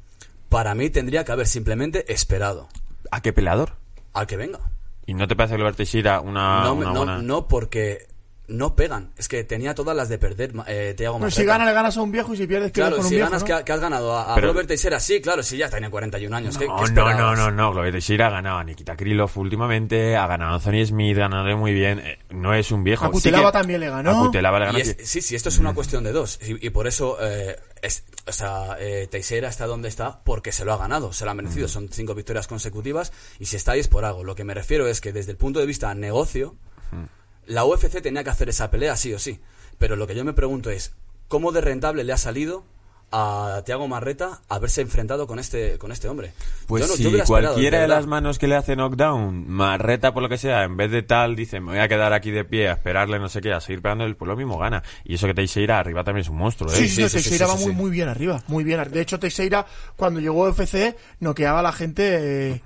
[0.49, 2.67] Para mí tendría que haber simplemente esperado
[3.11, 3.73] ¿A qué peleador?
[4.13, 4.59] al que venga.
[5.05, 7.17] ¿Y no te parece que Glover Teixeira una, no, una no, buena...
[7.21, 8.07] no porque
[8.49, 9.11] no pegan.
[9.17, 11.35] Es que tenía todas las de perder eh, Thiago Pero Marreta.
[11.41, 13.15] si ganas, le ganas a un viejo y si pierdes, pierdes Claro, con un si
[13.15, 13.29] viejo.
[13.29, 13.45] ganas ¿no?
[13.47, 15.89] que, ha- que has ganado a, a Pero- Robert Teixeira, sí, claro, sí, ya tenía
[15.89, 16.57] 41 años.
[16.57, 17.71] ¿Qué, qué No, no, no, no, no.
[17.71, 21.73] Glover Teixeira ha ganado a Nikita Krylov últimamente, ha ganado a Anthony Smith, ganadle muy
[21.73, 21.99] bien.
[21.99, 23.05] eh, no es un viejo.
[23.05, 24.11] A Sí que- también le ganó.
[24.23, 24.77] A Kutelava le ganó.
[24.77, 25.05] Y es- sí.
[25.05, 26.39] sí, sí, esto es una cuestión de dos.
[26.47, 30.65] Y, y por eso, eh, es- o sea, eh, Teixeira está donde está porque se
[30.65, 31.67] lo ha ganado, se lo ha merecido.
[31.67, 34.23] Son cinco victorias consecutivas y si está ahí es por algo.
[34.23, 36.55] Lo que me refiero es que desde el punto de vista negocio,
[37.49, 39.39] la UFC tenía que hacer esa pelea sí o sí.
[39.77, 40.93] Pero lo que yo me pregunto es,
[41.27, 42.63] ¿cómo de rentable le ha salido
[43.11, 46.31] a Thiago Marreta haberse enfrentado con este, con este hombre?
[46.67, 50.13] Pues Yo no- yo si esperado, cualquiera de las manos que le hace knockdown, Marreta
[50.13, 52.45] por lo que sea, en vez de tal, dice, me voy a quedar aquí de
[52.45, 54.83] pie a esperarle, no sé qué, a seguir pegando, pues lo mismo gana.
[55.05, 56.75] Y eso que Teixeira arriba también es un monstruo, ¿eh?
[56.75, 57.81] Sí, sí, sí, no, sí, Teixeira sí, va sí, muy, sí.
[57.81, 58.91] muy bien arriba, muy bien.
[58.91, 62.51] De hecho, Teixeira, cuando llegó a UFC, noqueaba a la gente.
[62.51, 62.61] eh,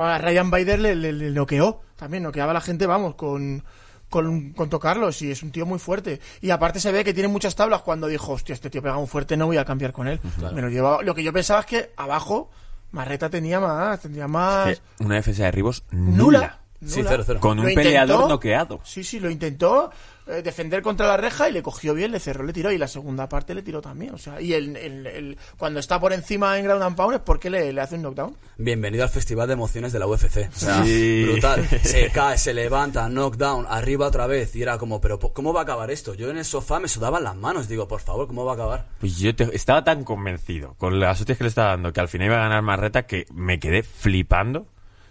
[0.00, 1.82] A Ryan Bader le, le- le noqueó.
[1.96, 3.64] También noqueaba a la gente, vamos, con,
[4.08, 5.22] con, con tocarlos.
[5.22, 6.20] Y es un tío muy fuerte.
[6.40, 7.82] Y aparte se ve que tiene muchas tablas.
[7.82, 10.20] Cuando dijo, hostia, este tío pega un fuerte, no voy a cambiar con él.
[10.52, 12.50] Me lo, llevaba, lo que yo pensaba es que abajo,
[12.90, 14.80] Marreta tenía más, tendría más.
[14.98, 16.38] Que Una defensa de derribos Nula.
[16.38, 16.58] nula.
[16.84, 17.40] Sí, cero, cero.
[17.40, 18.80] Con un peleador noqueado.
[18.84, 19.90] Sí, sí, lo intentó
[20.28, 22.70] eh, defender contra la reja y le cogió bien, le cerró, le tiró.
[22.70, 24.14] Y la segunda parte le tiró también.
[24.14, 27.20] O sea, y el, el- el- cuando está por encima en ground and pound es
[27.20, 28.36] porque le, le hace un knockdown.
[28.58, 30.48] Bienvenido al festival de emociones de la UFC.
[30.54, 31.24] O sea, Sí.
[31.24, 31.66] brutal.
[31.82, 34.54] Se cae, se levanta, knockdown, arriba otra vez.
[34.56, 36.14] Y era como, pero ¿cómo va a acabar esto?
[36.14, 37.68] Yo en el sofá me sudaban las manos.
[37.68, 38.88] Digo, por favor, ¿cómo va a acabar?
[39.00, 42.08] Pues yo te- estaba tan convencido con las hostias que le estaba dando que al
[42.08, 44.66] final iba a ganar Marreta que me quedé flipando.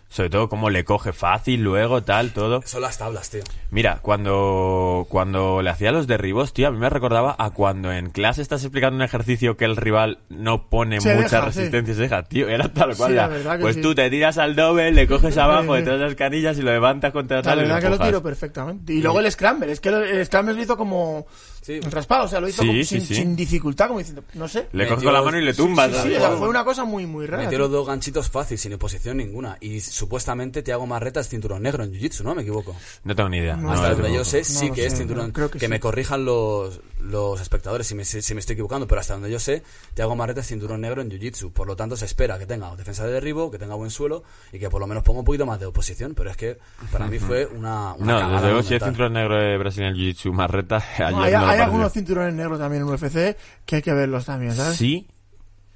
[0.09, 2.61] Sobre todo cómo le coge fácil, luego, tal, todo.
[2.65, 3.41] Son las tablas, tío.
[3.71, 8.09] Mira, cuando, cuando le hacía los derribos, tío, a mí me recordaba a cuando en
[8.09, 11.59] clase estás explicando un ejercicio que el rival no pone Se mucha deja, sí.
[11.59, 13.09] resistencia, se deja, tío, era tal cual.
[13.11, 13.81] Sí, la la- verdad que pues sí.
[13.81, 17.11] tú te tiras al doble, le coges abajo de todas las canillas y lo levantas
[17.11, 18.93] contra La tal y verdad que lo tiró perfectamente.
[18.93, 21.25] Y luego el Scramble, es que lo- el Scramble lo hizo como
[21.67, 21.81] Sí.
[21.81, 23.15] raspado, o sea, lo hizo Sí, como sí, sin, sí.
[23.15, 24.67] sin dificultad, como diciendo, no sé.
[24.71, 25.87] Le con la mano y le Sí, tumbas.
[25.91, 26.29] sí, tal sí, o cual.
[26.31, 27.43] sea, fue una cosa muy, muy rara.
[27.43, 29.57] Metió los dos ganchitos fácil, sin oposición ninguna.
[29.59, 32.33] Y supuestamente Thiago Marreta es cinturón negro en Jiu-Jitsu, ¿no?
[32.35, 32.73] Me equivoco.
[33.03, 33.57] No tengo ni idea.
[33.57, 35.31] No, Hasta no donde yo sé, sí lo que sé, es cinturón.
[35.31, 35.69] creo que que sí.
[35.69, 39.39] me corrijan los, los espectadores si me, si, me estoy equivocando, pero hasta donde yo
[39.39, 41.51] sé, Thiago Marreta es cinturón negro en Jiu-Jitsu.
[41.51, 44.59] Por lo tanto, se espera que tenga defensa de derribo, que tenga buen suelo y
[44.59, 46.13] que por lo menos ponga un poquito más de oposición.
[46.15, 46.57] Pero es que
[46.91, 47.93] para mí fue una.
[47.93, 51.23] una No, desde luego si es cinturón negro de Brasil en Jiu-Jitsu Marreta, ayer No,
[51.23, 54.77] hay no hay algunos cinturones negros también en UFC que hay que verlos también, ¿sabes?
[54.77, 55.07] Sí,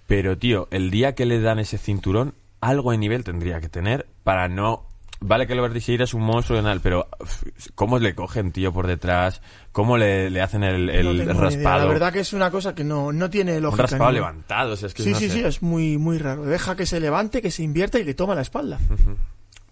[0.07, 4.07] pero tío, el día que le dan ese cinturón, algo de nivel tendría que tener
[4.23, 4.85] para no...
[5.23, 7.07] Vale que Robert Teixeira es un monstruo y tal, pero
[7.75, 9.41] ¿cómo le cogen, tío, por detrás?
[9.71, 10.87] ¿Cómo le, le hacen el,
[11.27, 11.85] No raspado?
[11.85, 13.83] La verdad que es una cosa que no, no tiene un lógica.
[13.83, 14.11] raspado ¿no?
[14.11, 15.35] levantado, o sea, es que Sí, no sí, sé.
[15.35, 16.43] sí, es muy, muy raro.
[16.45, 18.79] Deja que se levante, que se invierta y le toma la espalda.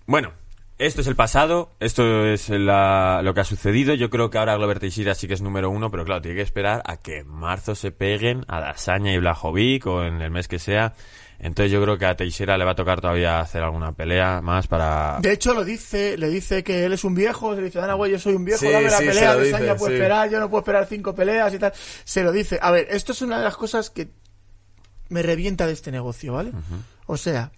[0.06, 0.32] Bueno,
[0.78, 3.96] esto es el pasado, esto es la- lo que ha sucedido.
[3.96, 6.44] Yo creo que ahora Glover Teixeira sí que es número uno, pero claro, tiene que
[6.44, 10.48] esperar a que en marzo se peguen a Dasaña y Blajovic o en el mes
[10.48, 10.94] que sea.
[11.42, 14.68] Entonces yo creo que a Teixeira le va a tocar todavía hacer alguna pelea más
[14.68, 15.20] para...
[15.22, 17.94] De hecho, lo dice, le dice que él es un viejo, se le dice, Ana,
[17.94, 19.94] güey, yo soy un viejo, Sí, dame la sí, pelea, dice, puede sí.
[20.02, 21.72] esperar, yo no puedo esperar cinco peleas y tal.
[22.04, 22.60] Se lo dice.
[22.62, 24.10] A ver, esto es una de las cosas que
[25.08, 26.52] me revienta de este negocio, ¿vale?
[27.06, 27.52] O sea,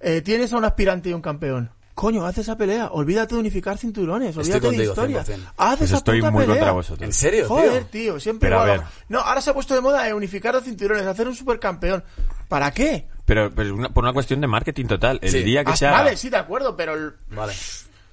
[0.00, 1.70] eh, tienes a un aspirante y un campeón.
[1.94, 2.88] Coño, haz esa pelea.
[2.92, 4.36] Olvídate de unificar cinturones.
[4.36, 5.24] Olvídate de historia.
[5.24, 5.38] 100%.
[5.56, 6.56] Haz Pues esa estoy puta muy pelea.
[6.56, 7.04] contra vosotros.
[7.06, 7.86] ¿En serio, Joder, tío?
[8.12, 8.78] tío, siempre Pero a igual.
[8.80, 8.88] ver.
[9.08, 12.04] No, ahora se ha puesto de moda eh, unificar los cinturones, hacer un supercampeón.
[12.48, 13.06] ¿Para qué?
[13.24, 15.18] Pero, pero una- por una cuestión de marketing total.
[15.22, 15.42] El Sí.
[15.42, 15.90] día que Ah, sea...
[15.92, 17.52] Vale, sí, de acuerdo, pero el- Vale.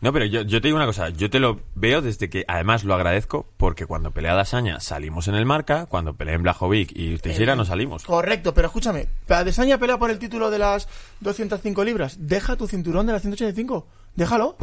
[0.02, 2.84] No, pero yo, yo te digo una cosa, yo te lo veo desde que, además
[2.84, 7.18] lo agradezco, porque cuando pelea Dasaña salimos en el marca, cuando pelea en Blajovic y
[7.18, 8.04] Teixeira no salimos.
[8.04, 10.88] Correcto, pero escúchame, Adesanya pelea por el título de las
[11.22, 12.18] 205 libras.
[12.20, 13.88] Deja tu cinturón de las 185.
[14.16, 14.58] Déjalo.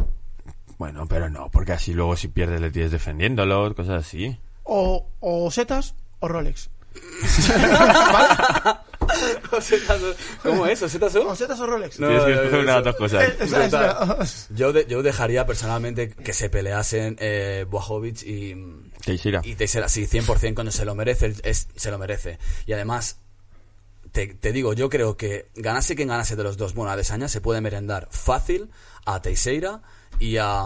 [0.77, 4.37] Bueno, pero no, porque así luego si pierdes le tienes defendiéndolo, cosas así.
[4.63, 6.69] O, o setas o Rolex.
[10.41, 10.81] ¿Cómo es?
[10.81, 11.99] ¿Osetas O setas o Rolex.
[11.99, 14.47] No, tienes que no, escoger no, una de las dos cosas.
[14.55, 18.55] Yo, de- yo dejaría personalmente que se peleasen eh, Bojovic y,
[19.03, 19.41] Teixeira.
[19.43, 22.39] y Teixeira, sí, 100% cuando se lo merece, es, se lo merece.
[22.65, 23.17] Y además,
[24.11, 27.27] te, te digo, yo creo que ganase quien ganase de los dos, bueno, a Desaña
[27.27, 28.69] se puede merendar fácil
[29.05, 29.81] a Teixeira
[30.19, 30.65] y a,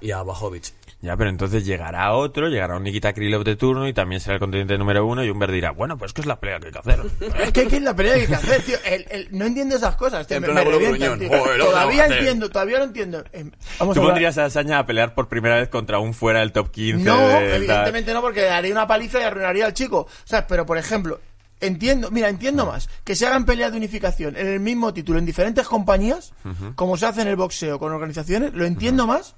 [0.00, 0.72] y a Bojovic.
[1.02, 4.40] Ya, pero entonces llegará otro, llegará un Nikita Krylov de turno y también será el
[4.40, 6.72] contendiente número uno y un Ver dirá, bueno, pues que es la pelea que hay
[6.72, 7.00] que hacer.
[7.40, 8.76] Es que, que es la pelea que hay que hacer, tío.
[8.84, 10.26] El- el- no entiendo esas cosas.
[10.26, 10.36] tío.
[10.36, 11.30] En Me, revientan, tío.
[11.30, 13.24] Todavía entiendo, todavía no entiendo.
[13.32, 16.40] Em, vamos ¿Tú a pondrías a Dasaña a pelear por primera vez contra un fuera
[16.40, 17.02] del top 15?
[17.02, 17.44] No, de tal?
[17.54, 20.00] evidentemente no, porque le daría una paliza y arruinaría al chico.
[20.00, 21.18] O sea, pero por ejemplo,
[21.60, 25.24] entiendo, mira, entiendo más que se hagan peleas de unificación en el mismo título en
[25.24, 26.34] diferentes compañías,
[26.74, 29.34] como se hace en el boxeo con organizaciones, lo entiendo más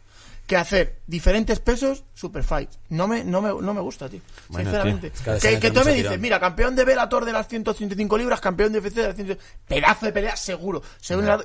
[0.46, 2.68] que hacer diferentes pesos super fight.
[2.90, 4.20] No me, no me, no me gusta, tío.
[4.48, 5.10] Bueno, sinceramente.
[5.10, 5.32] tío.
[5.34, 6.20] Es que que, que tú me dices, tirón.
[6.20, 9.38] mira, campeón de Bellator de las 185 libras, campeón de UFC de las 100...
[9.66, 10.82] Pedazo de pelea, seguro.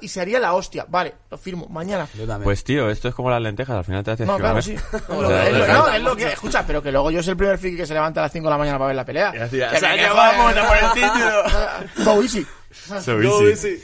[0.01, 0.85] Y se haría la hostia.
[0.89, 1.67] Vale, lo firmo.
[1.69, 2.07] Mañana.
[2.43, 4.73] Pues tío, esto es como las lentejas, al final te haces No, que claro, sí.
[4.93, 6.27] Es O lo, sea, que- es lo- o sea, no, es lo que...
[6.27, 8.45] Escucha, pero que luego yo soy el primer friki que se levanta a las 5
[8.45, 9.31] de la mañana para ver la pelea.
[9.33, 10.55] Y así, Que "Se ha me llevado, jodan".
[10.55, 10.93] vamos a por el
[11.95, 12.13] título.
[12.15, 12.45] Go easy.
[13.03, 13.67] So Go easy.
[13.69, 13.83] easy.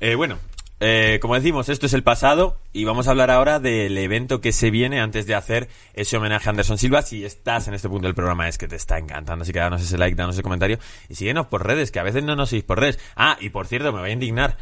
[0.00, 0.38] Eh, bueno,
[0.80, 4.52] eh, como decimos, esto es el pasado y vamos a hablar ahora del evento que
[4.52, 7.02] se viene antes de hacer ese homenaje a Anderson Silva.
[7.02, 9.82] Si estás en este punto del programa es que te está encantando, así que danos
[9.82, 12.64] ese like, danos ese comentario y síguenos por redes, que a veces no nos seguís
[12.64, 12.98] por redes.
[13.16, 14.56] Ah, y por cierto, me voy a indignar.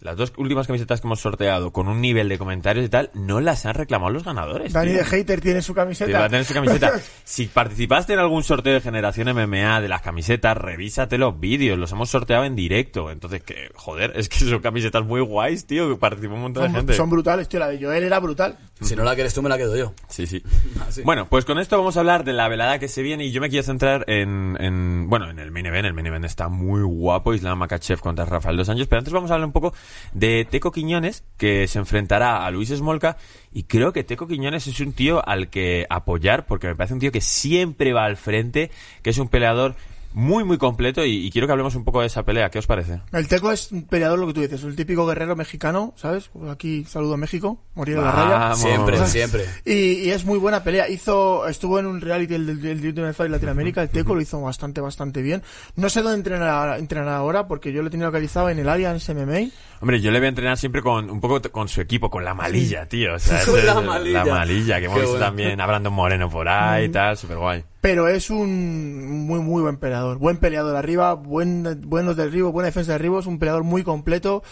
[0.00, 3.40] Las dos últimas camisetas que hemos sorteado con un nivel de comentarios y tal, no
[3.40, 4.72] las han reclamado los ganadores.
[4.72, 4.98] Dani tío.
[4.98, 6.24] de Hater tiene su Te va camiseta.
[6.24, 6.92] a tener su camiseta.
[7.24, 11.90] Si participaste en algún sorteo de Generación MMA de las camisetas, revísate los vídeos, los
[11.92, 13.10] hemos sorteado en directo.
[13.10, 16.78] Entonces, que, joder, es que son camisetas muy guays, tío, que participó un montón de
[16.78, 16.94] gente.
[16.94, 17.58] son brutales, tío.
[17.60, 18.56] La de Joel era brutal.
[18.80, 19.92] Si no la quieres tú, me la quedo yo.
[20.08, 20.42] Sí, sí.
[20.86, 21.02] Así.
[21.02, 23.40] Bueno, pues con esto vamos a hablar de la velada que se viene y yo
[23.40, 25.86] me quiero centrar en, en bueno, en el main event.
[25.86, 29.30] El main event está muy guapo, Islam Makachev contra Rafael Dos Anjos, pero antes vamos
[29.30, 29.74] a hablar un poco
[30.12, 33.16] de Teco Quiñones, que se enfrentará a Luis Smolka.
[33.52, 37.00] Y creo que Teco Quiñones es un tío al que apoyar porque me parece un
[37.00, 38.70] tío que siempre va al frente,
[39.02, 39.74] que es un peleador
[40.12, 42.50] muy, muy completo y, y quiero que hablemos un poco de esa pelea.
[42.50, 43.00] ¿Qué os parece?
[43.12, 46.30] El Teco es un peleador, lo que tú dices, el típico guerrero mexicano, ¿sabes?
[46.50, 48.38] Aquí saludo a México, morir en la raya.
[48.38, 48.58] Vamos.
[48.60, 49.44] Siempre, siempre.
[49.64, 50.88] Y, y es muy buena pelea.
[50.88, 54.80] Hizo, estuvo en un reality el del Ultimate Fight Latinoamérica, el Teco lo hizo bastante,
[54.80, 55.42] bastante bien.
[55.76, 59.08] No sé dónde entrenará, entrenará ahora, porque yo lo he tenido localizado en el Allianz
[59.10, 59.50] MMA.
[59.80, 62.34] Hombre, yo le voy a entrenar siempre con un poco con su equipo, con la
[62.34, 63.14] malilla, tío.
[63.14, 64.24] O sea, Con la malilla.
[64.24, 65.26] La malilla, que hemos visto bueno.
[65.26, 67.64] también a Brandon Moreno por ahí y tal, súper guay.
[67.88, 70.18] Pero es un muy, muy buen peleador.
[70.18, 74.42] Buen peleador arriba, buen, buenos derribos, buena defensa de derribos, un peleador muy completo.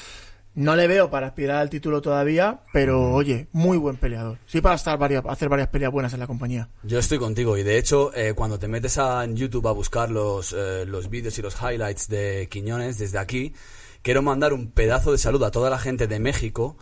[0.55, 4.38] No le veo para aspirar al título todavía, pero oye, muy buen peleador.
[4.46, 6.70] Sí para estar varias, hacer varias peleas buenas en la compañía.
[6.83, 10.11] Yo estoy contigo y de hecho eh, cuando te metes a, en YouTube a buscar
[10.11, 13.53] los, eh, los vídeos y los highlights de Quiñones desde aquí,
[14.01, 16.79] quiero mandar un pedazo de salud a toda la gente de México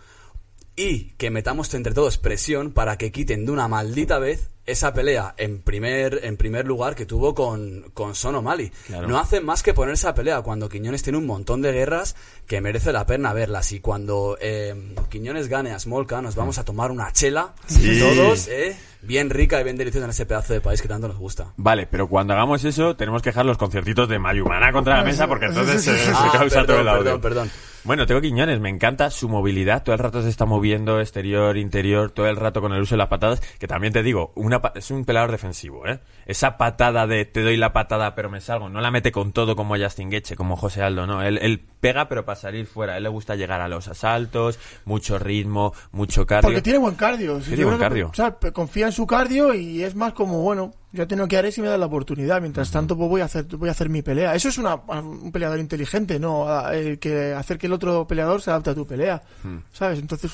[0.76, 5.34] y que metamos entre todos presión para que quiten de una maldita vez esa pelea
[5.36, 8.70] en primer, en primer lugar que tuvo con, con Son O'Malley.
[8.86, 9.08] Claro.
[9.08, 12.60] No hacen más que poner esa pelea cuando Quiñones tiene un montón de guerras que
[12.60, 13.72] merece la pena verlas.
[13.72, 14.74] Y cuando eh,
[15.10, 17.98] Quiñones gane a Smolka, nos vamos a tomar una chela Sí.
[18.00, 18.76] todos, ¿eh?
[19.02, 21.52] bien rica y bien deliciosa en ese pedazo de país que tanto nos gusta.
[21.58, 25.26] Vale, pero cuando hagamos eso, tenemos que dejar los conciertitos de Mayumana contra la mesa
[25.28, 27.04] porque entonces se, se Ah, causa todo el audio.
[27.04, 27.50] perdón, perdón.
[27.84, 32.10] Bueno, tengo Quiñones, me encanta su movilidad, todo el rato se está moviendo exterior, interior,
[32.12, 34.90] todo el rato con el uso de las patadas, que también te digo, una es
[34.90, 36.00] un peleador defensivo, ¿eh?
[36.26, 39.56] Esa patada de te doy la patada pero me salgo, no la mete con todo
[39.56, 42.96] como Justin Gaethje, como José Aldo, no, él, él pega pero para salir fuera, a
[42.96, 46.48] él le gusta llegar a los asaltos, mucho ritmo, mucho cardio.
[46.48, 47.38] Porque tiene buen cardio.
[47.38, 48.08] Tiene Yo buen que, cardio.
[48.10, 51.36] o sea, pe- confía en su cardio y es más como, bueno, yo tengo que
[51.36, 52.40] haré si me da la oportunidad.
[52.40, 54.34] Mientras tanto, pues voy a hacer, voy a hacer mi pelea.
[54.34, 56.46] Eso es una, un peleador inteligente, ¿no?
[56.70, 59.20] El que hacer que el otro peleador se adapte a tu pelea.
[59.42, 59.58] Hmm.
[59.72, 59.98] ¿Sabes?
[59.98, 60.30] Entonces,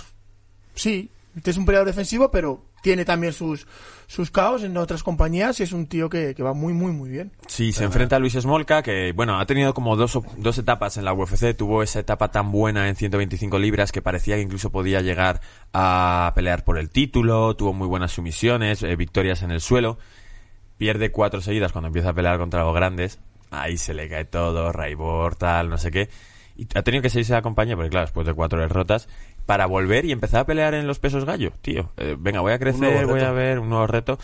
[0.74, 3.66] sí, este es un peleador defensivo, pero tiene también sus,
[4.06, 7.10] sus caos en otras compañías y es un tío que, que va muy, muy, muy
[7.10, 7.32] bien.
[7.46, 11.04] Sí, se enfrenta a Luis Smolka, que bueno, ha tenido como dos, dos etapas en
[11.04, 11.56] la UFC.
[11.56, 15.40] Tuvo esa etapa tan buena en 125 libras que parecía que incluso podía llegar
[15.72, 17.54] a pelear por el título.
[17.56, 19.98] Tuvo muy buenas sumisiones, eh, victorias en el suelo.
[20.78, 23.20] Pierde cuatro seguidas cuando empieza a pelear contra los grandes.
[23.50, 26.08] Ahí se le cae todo, Raibor, tal, no sé qué.
[26.56, 29.08] Y ha tenido que salirse de la compañía, porque claro, después de cuatro derrotas,
[29.50, 31.90] para volver y empezar a pelear en los pesos gallo, tío.
[31.96, 34.16] Eh, venga, voy a crecer, voy a ver un nuevo reto.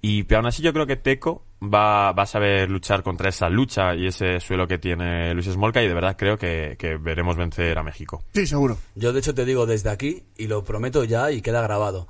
[0.00, 3.48] Y pero aún así yo creo que Teco va, va a saber luchar contra esa
[3.48, 7.36] lucha y ese suelo que tiene Luis Smolka y de verdad creo que, que veremos
[7.36, 8.24] vencer a México.
[8.34, 8.76] Sí, seguro.
[8.96, 12.08] Yo de hecho te digo desde aquí y lo prometo ya y queda grabado.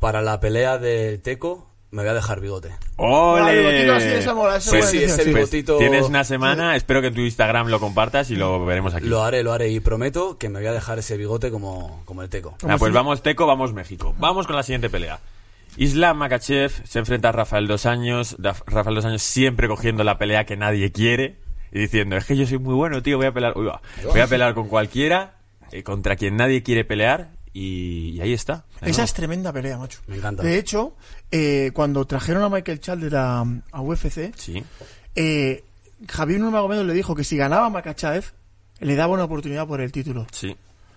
[0.00, 2.70] Para la pelea del Teco me voy a dejar bigote.
[2.98, 5.30] Ah, el bigotito así, esa mola, esa Sí, buena sí, edición, ese sí.
[5.30, 8.94] Pues bigotito- tienes una semana, espero que en tu Instagram lo compartas y lo veremos
[8.94, 9.06] aquí.
[9.06, 12.22] Lo haré, lo haré y prometo que me voy a dejar ese bigote como, como
[12.22, 12.56] el Teco.
[12.66, 14.14] Ah, pues vamos Teco, vamos México.
[14.18, 15.20] Vamos con la siguiente pelea.
[15.76, 18.36] Islam Makachev se enfrenta a Rafael Dos Años.
[18.38, 21.36] Rafael Dos Años siempre cogiendo la pelea que nadie quiere
[21.72, 24.20] y diciendo, es que yo soy muy bueno, tío, voy a pelear, uy, va, voy
[24.20, 25.36] a pelear con cualquiera,
[25.70, 28.66] eh, contra quien nadie quiere pelear y, y ahí está.
[28.82, 30.00] Esa es tremenda pelea, macho.
[30.06, 30.42] Me encanta.
[30.42, 30.94] De hecho,
[31.32, 33.40] eh, cuando trajeron a Michael Chandler a,
[33.72, 34.62] a UFC, Sí.
[35.16, 35.64] eh,
[36.08, 38.24] Javier Nurmagomedov le dijo que si ganaba Makachev,
[38.80, 40.26] le daba una oportunidad por el título.
[40.32, 40.54] Sí.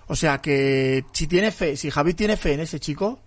[0.07, 3.19] O sea que si tiene fe, si Javier tiene fe en ese chico,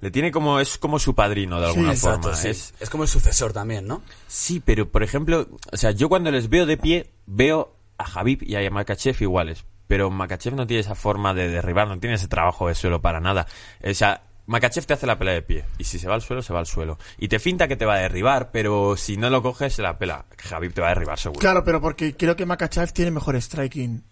[0.00, 2.36] Le tiene como, es como su padrino de Sí, alguna Exacto, forma.
[2.36, 2.48] sí.
[2.48, 4.02] Es, Es como el sucesor también, ¿no?
[4.26, 8.42] Sí, pero por ejemplo, o sea, yo cuando les veo de pie, veo a Javib
[8.42, 9.64] y a Makachev iguales.
[9.88, 13.20] Pero Makachev no tiene esa forma de derribar, no tiene ese trabajo de suelo para
[13.20, 13.46] nada.
[13.82, 15.64] O sea, Makachev te hace la pelea de pie.
[15.78, 16.98] Y si se va al suelo, se va al suelo.
[17.18, 19.98] Y te finta que te va a derribar, pero si no lo coges, se la
[19.98, 20.26] pela.
[20.38, 21.40] Javib te va a derribar seguro.
[21.40, 24.02] Claro, pero porque creo que Makachev tiene mejor striking.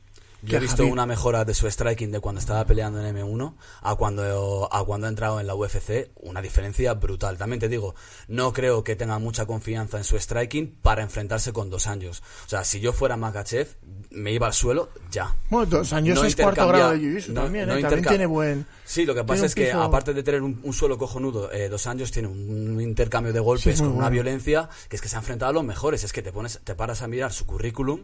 [0.44, 3.94] Yo he visto una mejora de su striking de cuando estaba peleando en M1 a
[3.94, 7.38] cuando, a cuando ha entrado en la UFC, una diferencia brutal.
[7.38, 7.94] También te digo,
[8.28, 12.22] no creo que tenga mucha confianza en su striking para enfrentarse con dos años.
[12.46, 13.68] O sea, si yo fuera Makachev,
[14.10, 15.34] me iba al suelo ya.
[15.50, 17.80] Bueno, dos años No es cuarto grado de jiu-jitsu no- también, no ¿eh?
[17.82, 18.66] También tiene buen...
[18.84, 21.50] Sí, lo que pasa un es que piso- aparte de tener un, un suelo cojonudo,
[21.52, 24.12] eh, dos años tiene un, intercambio de Sí, golpes es muy con una bueno.
[24.12, 26.04] violencia que es que se ha enfrentado a los mejores.
[26.04, 28.00] Es que te pones, te paras a mirar su currículum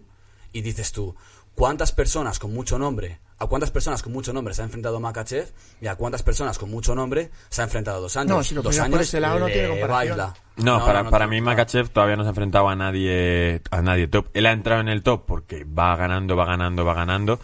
[0.53, 1.15] y dices tú,
[1.55, 5.49] ¿cuántas personas con mucho nombre, a cuántas personas con mucho nombre se ha enfrentado Makachev
[5.81, 8.37] y a cuántas personas con mucho nombre se ha enfrentado dos años?
[8.37, 10.19] No, si lo dos años por ese lado no tiene comparación.
[10.19, 10.35] baila.
[10.57, 14.29] No, para, para mí Makachev todavía no se ha enfrentado a nadie, a nadie top.
[14.35, 17.41] Él ha entrado en el top porque va ganando, va ganando, va ganando.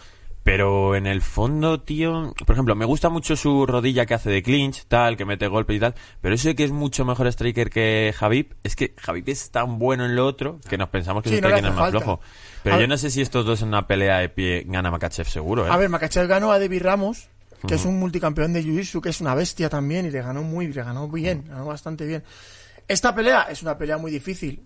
[0.46, 4.44] Pero en el fondo, tío, por ejemplo, me gusta mucho su rodilla que hace de
[4.44, 5.96] clinch, tal, que mete golpes y tal.
[6.20, 9.80] Pero eso de que es mucho mejor striker que Javib, es que Javib es tan
[9.80, 11.98] bueno en lo otro que nos pensamos que Sí, su no striking es más falta.
[11.98, 12.20] flojo.
[12.62, 14.88] Pero A yo ver- no sé si estos dos en una pelea de pie gana
[14.92, 15.70] Makachev seguro, ¿eh?
[15.70, 17.28] A ver, Makachev ganó a David Ramos,
[17.66, 20.68] que es un multicampeón de Jiu-Jitsu, que es una bestia también, y le ganó muy,
[20.72, 22.22] le ganó bien, ganó bastante bien.
[22.87, 24.62] Esta pelea es una pelea muy difícil.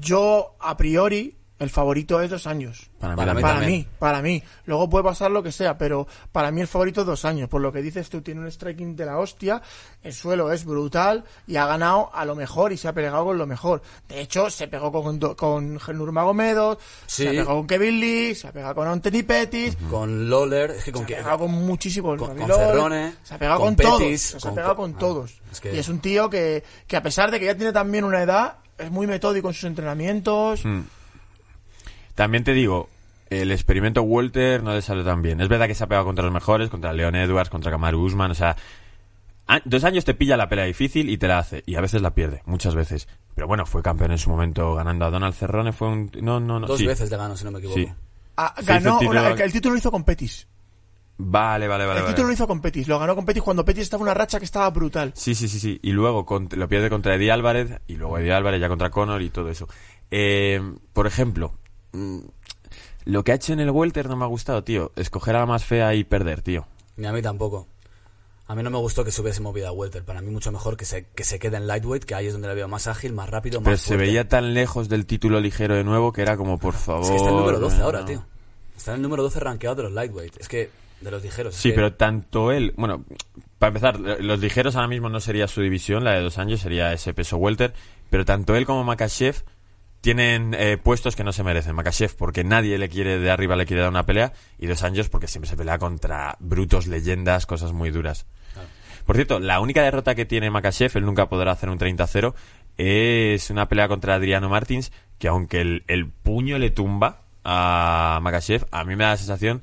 [0.00, 2.90] Yo, a priori, el favorito es dos años.
[2.98, 4.42] Para mí Para mí, para mí.
[4.64, 7.48] Luego puede pasar lo que sea, pero para mí el favorito es dos años.
[7.48, 9.62] Por lo que dices tú, tiene un striking de la hostia,
[10.02, 13.38] el suelo es brutal y ha ganado a lo mejor y se ha pegado con
[13.38, 13.82] lo mejor.
[14.08, 17.22] De hecho, se pegó con, con Nurmagomedov, Sí.
[17.24, 20.84] se ha pegado con Kevin Lee, se ha pegado con Anthony Pettis, Con Lawler, es
[20.84, 23.74] que con se que- ha pegado con muchísimos con- con Cerrone, se ha pegado con
[23.74, 25.40] con, todos, se ha con- pegado con ah, todos.
[25.52, 28.04] es que- Y es un tío que, que a pesar de que ya tiene también
[28.04, 30.64] una edad, es muy metódico en sus entrenamientos.
[30.64, 30.80] Mm.
[32.14, 32.88] También te digo,
[33.30, 35.40] el experimento Walter no le salió tan bien.
[35.40, 38.30] Es verdad que se ha pegado contra los mejores, contra Leon Edwards, contra Kamaru Usman,
[38.30, 38.56] o sea,
[39.64, 42.10] dos años te pilla la pelea difícil y te la hace, y a veces la
[42.14, 43.08] pierde, muchas veces.
[43.34, 46.10] Pero bueno, fue campeón en su momento ganando a Donald Cerrone, fue un...
[46.20, 46.86] No, no, no, dos sí.
[46.86, 47.78] veces le ganó, si no me equivoco.
[47.80, 47.88] Sí.
[48.36, 50.46] Ah, ganó, el título- una- el, el título lo hizo con Pettis.
[51.22, 51.98] Vale, vale, vale.
[51.98, 52.14] el vale.
[52.14, 54.38] título lo hizo con Pettis, lo ganó con Pettis cuando Pettis estaba en una racha
[54.38, 55.12] que estaba brutal.
[55.14, 55.78] Sí, sí, sí, sí.
[55.82, 59.28] Y luego lo pierde contra Eddie Álvarez y luego Eddie Álvarez ya contra Conor y
[59.28, 59.68] todo eso.
[60.10, 60.60] Eh,
[60.94, 61.52] por ejemplo,
[61.92, 62.18] mm,
[63.04, 64.92] lo que ha hecho en el Welter no me ha gustado, tío.
[64.96, 66.66] Escoger a la más fea y perder, tío.
[66.96, 67.66] Ni a mí tampoco.
[68.46, 70.04] A mí no me gustó que se hubiese movido a Welter.
[70.04, 72.48] Para mí mucho mejor que se, que se quede en lightweight, que ahí es donde
[72.48, 75.76] la veo más ágil, más rápido, más Pero se veía tan lejos del título ligero
[75.76, 77.04] de nuevo que era como, por favor.
[77.04, 78.06] Es que está en el número 12 no, ahora, no.
[78.06, 78.24] tío.
[78.76, 80.36] Está en el número 12 rankeado de los lightweight.
[80.40, 81.54] Es que, de los ligeros.
[81.54, 83.04] Sí, que- pero tanto él, bueno,
[83.60, 86.92] para empezar, los ligeros ahora mismo no sería su división, la de dos años sería
[86.92, 87.72] ese peso welter,
[88.10, 89.44] pero tanto él como Makachev
[90.00, 91.74] tienen eh, puestos que no se merecen.
[91.74, 95.08] Makachev porque nadie le quiere de arriba le quiere dar una pelea y dos años
[95.08, 98.26] porque siempre se pelea contra brutos, leyendas, cosas muy duras.
[99.04, 102.34] Por cierto, la única derrota que tiene Makachev, él nunca podrá hacer un 30-0,
[102.76, 108.66] es una pelea contra Adriano Martins, que aunque el, el puño le tumba a Makachev,
[108.70, 109.62] a mí me da la sensación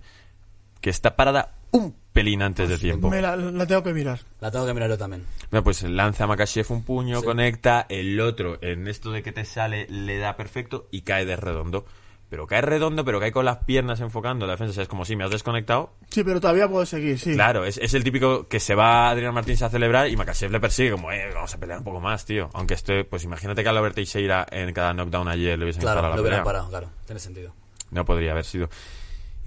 [0.81, 3.09] que está parada un pelín antes de tiempo.
[3.09, 4.19] Me la, la tengo que mirar.
[4.41, 5.23] La tengo que mirar yo también.
[5.51, 7.25] Bueno, pues lanza a Makachev un puño, Sí.
[7.25, 11.35] conecta, el otro, en esto de que te sale, le da perfecto y cae de
[11.35, 11.85] redondo.
[12.29, 14.71] Pero cae redondo, pero cae con las piernas enfocando la defensa.
[14.71, 15.93] O sea, es como si me has desconectado.
[16.09, 17.35] Sí, pero todavía puedo seguir, sí.
[17.35, 20.59] Claro, es, es el típico que se va Adrián Martínez a celebrar y Makachev le
[20.59, 22.49] persigue, como, eh, vamos a pelear un poco más, tío.
[22.53, 25.97] Aunque esté, pues imagínate que a Albert Teixeira en cada knockdown ayer le hubiesen Claro,
[26.01, 26.43] parado lo la hubieran pelea.
[26.43, 26.89] parado, claro.
[27.05, 27.53] Tiene sentido.
[27.91, 28.67] No podría haber sido.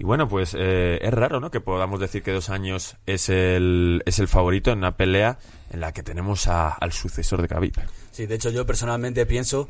[0.01, 1.51] Y bueno, pues eh, es raro, ¿no?
[1.51, 5.37] Que podamos decir que dos años es el, es el favorito en una pelea
[5.69, 7.75] en la que tenemos a- al sucesor de Khabib.
[8.09, 9.67] Sí, de hecho yo personalmente pienso,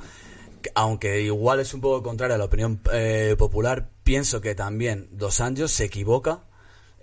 [0.61, 5.09] que, aunque igual es un poco contraria a la opinión eh, popular, pienso que también
[5.11, 6.45] Dos Anjos se equivoca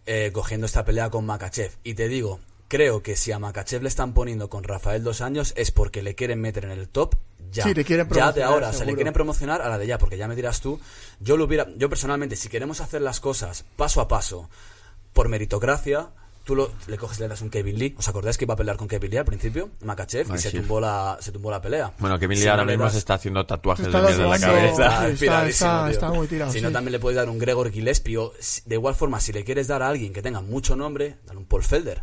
[0.07, 1.73] eh, cogiendo esta pelea con Makachev.
[1.85, 5.53] Y te digo, creo que si a Makachev le están poniendo con Rafael Dos Años
[5.57, 7.15] es porque le quieren meter en el top
[7.51, 7.65] ya.
[7.65, 9.87] Sí, le quieren ya de promocionar, ahora, o sea, le quieren promocionar a la de
[9.87, 10.79] ya, porque ya me dirás tú,
[11.19, 14.51] yo lo hubiera, yo personalmente, si queremos hacer las cosas paso a paso,
[15.15, 16.11] por meritocracia,
[16.45, 17.95] tú lo, le coges le das un Kevin Lee.
[17.99, 19.71] ¿Os acordáis que iba a pelear con Kevin Lee al principio?
[19.83, 21.93] Makachev, y se tumbó, la, se tumbó la pelea.
[21.99, 24.39] Bueno, Kevin Lee ahora mismo das- se está haciendo tatuajes Está de mierda en la
[24.39, 25.09] cabeza.
[25.91, 26.73] Está- muy tirado, Si no, sí.
[26.75, 28.19] también le puedes dar un Gregor Gillespie.
[28.19, 28.33] O,
[28.67, 31.47] de igual forma, si le quieres dar a alguien que tenga mucho nombre, dale un
[31.47, 32.03] Paul Felder.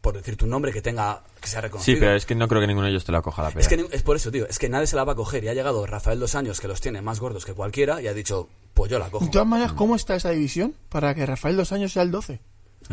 [0.00, 1.96] Por decir tu nombre que tenga que sea reconocido.
[1.96, 3.62] Sí, pero es que no creo que ninguno de ellos te la coja la pelea.
[3.62, 4.46] Es que es por eso, tío.
[4.48, 5.44] Es que nadie se la va a coger.
[5.44, 8.14] Y ha llegado Rafael Dos Años, que los tiene más gordos que cualquiera, y ha
[8.14, 9.24] dicho, pues yo la cojo.
[9.24, 12.40] De todas maneras, ¿cómo está esa división para que Rafael dos años sea el 12?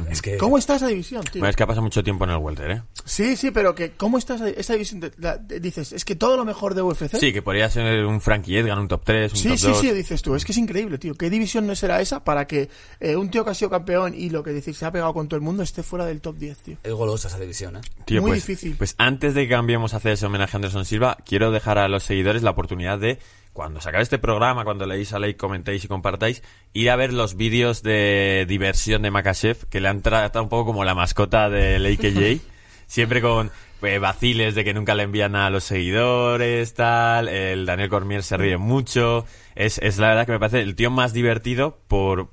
[0.10, 1.40] Es que ¿Cómo está esa división, tío?
[1.40, 2.82] Bueno, es que ha pasado mucho tiempo en el Welter, ¿eh?
[3.06, 5.00] Sí, sí, pero que ¿cómo está esa, esa división?
[5.00, 7.18] de- la- de- dices, es que todo lo mejor de UFC.
[7.18, 9.80] Sí, que podría ser un Frankie Edgar, un top 3, un Sí, top sí, 2.
[9.80, 11.16] sí, dices tú, es que es increíble, tío.
[11.16, 12.70] ¿Qué división no será esa para que
[13.00, 15.28] eh, un tío que ha sido campeón y lo que decís se ha pegado con
[15.28, 16.78] todo el mundo esté fuera del top 10, tío?
[16.84, 17.82] es golosa esa división, ¿eh?
[18.06, 18.76] Tío, Muy pues, difícil.
[18.78, 21.88] Pues antes de que cambiemos a hacer ese homenaje a Anderson Silva, quiero dejar a
[21.88, 23.20] los seguidores la oportunidad de,
[23.56, 26.44] cuando se acabe este programa, cuando leéis a ley, comentéis y compartáis,
[26.74, 30.66] ir a ver los vídeos de diversión de Makachev, que le han tratado un poco
[30.66, 32.42] como la mascota del AKJ,
[32.86, 33.52] siempre con
[33.82, 38.36] eh, vaciles de que nunca le envían a los seguidores, tal, el Daniel Cormier se
[38.36, 39.26] ríe mucho,
[39.56, 42.28] es, es la verdad que me parece el tío más divertido por,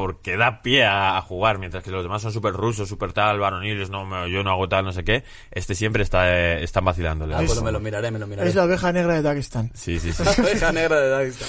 [0.00, 3.38] porque da pie a, a jugar, mientras que los demás son súper rusos, súper tal,
[3.38, 5.24] varoniles, no, me- yo no hago tal, no sé qué.
[5.50, 7.34] Este siempre está, eh, están vacilándole.
[7.34, 8.48] Ah, pues me lo miraré, me lo miraré.
[8.48, 9.70] Es la oveja negra de Dagestán.
[9.74, 10.24] Sí, sí, sí.
[10.24, 11.48] La oveja negra de Dagestan.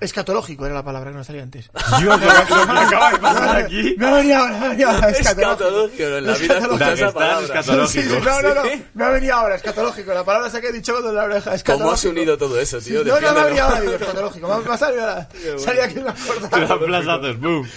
[0.00, 1.70] Escatológico era la palabra que no salía antes.
[2.02, 3.94] Lo que acaba de pasar aquí.
[3.96, 5.10] Me ha venido ahora, me ha venido ahora.
[5.10, 7.44] Escatológico, en la vida palabra.
[7.44, 8.14] escatológico.
[8.24, 8.62] No, no, no.
[8.94, 10.12] Me ha venido ahora, escatológico.
[10.14, 11.52] La palabra esa que he dicho con la oreja.
[11.66, 13.02] ¿Cómo has unido todo eso, tío?
[13.04, 14.48] no, no, me ha venido ahora, digo, escatológico.
[14.48, 15.28] Me ha- me salido ahora.
[15.58, 16.58] Salía aquí una corta.
[16.58, 17.68] Dan plazazos, boom.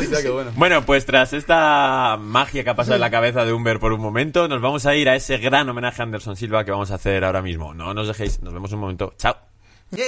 [0.00, 0.50] Hostia, qué bueno.
[0.56, 4.00] Bueno, pues tras esta magia que ha pasado en la cabeza de Humber por un
[4.00, 6.96] momento, nos vamos a ir a ese gran homenaje a Anderson Silva que vamos a
[6.96, 7.72] hacer ahora mismo.
[7.74, 9.14] No nos dejéis, nos vemos en un momento.
[9.16, 9.36] Chao.
[9.92, 10.06] Yeah.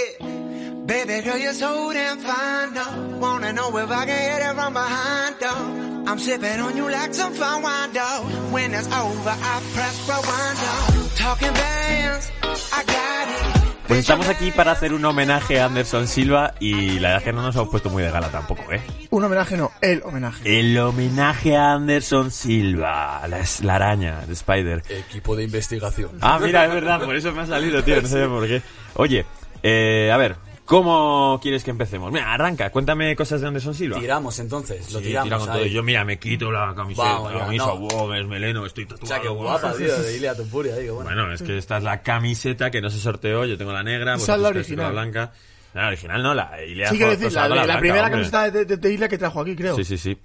[0.86, 3.18] Baby girl, you're so damn fine, though.
[3.18, 6.10] Wanna know if I can hit it from behind, though.
[6.10, 8.22] I'm sipping on you like some fine wine, though.
[8.52, 11.08] When it's over, I press rewind, though.
[11.16, 12.30] Talking bands,
[12.72, 13.62] I got it.
[13.88, 17.32] Pues estamos aquí para hacer un homenaje a Anderson Silva y la verdad es que
[17.32, 18.80] no nos hemos puesto muy de gala tampoco, ¿eh?
[19.10, 20.60] Un homenaje, no, el homenaje.
[20.60, 24.82] El homenaje a Anderson Silva, la, araña de Spider.
[24.88, 26.12] Equipo de investigación.
[26.20, 28.62] Ah, mira, es verdad, por eso me ha salido, tío, no sé por qué.
[28.94, 29.26] Oye,
[29.62, 32.12] eh, a ver, ¿cómo quieres que empecemos?
[32.12, 33.98] Mira, arranca, cuéntame cosas de Anderson Silva.
[34.00, 35.56] Tiramos entonces, lo Sí, tiramos tira con ahí.
[35.58, 35.66] todo.
[35.66, 37.76] Yo, mira, me quito la camiseta, Vamos, la camisa, no.
[37.78, 39.06] wow, me meleno, estoy O tatuado.
[39.06, 41.10] sea, qué guapa, tío, de Ilia Tupuria, ahí, qué bueno.
[41.10, 44.12] Bueno, es que esta es la camiseta que no se sorteó, yo tengo la negra,
[44.12, 44.92] la vosotros la original.
[44.92, 45.32] blanca.
[45.74, 48.10] La original no, la Ilea Sí, quiero decir, la, la primera hombre.
[48.30, 49.74] camiseta de, de, que trajo aquí, creo.
[49.74, 50.18] Sí, sí, sí.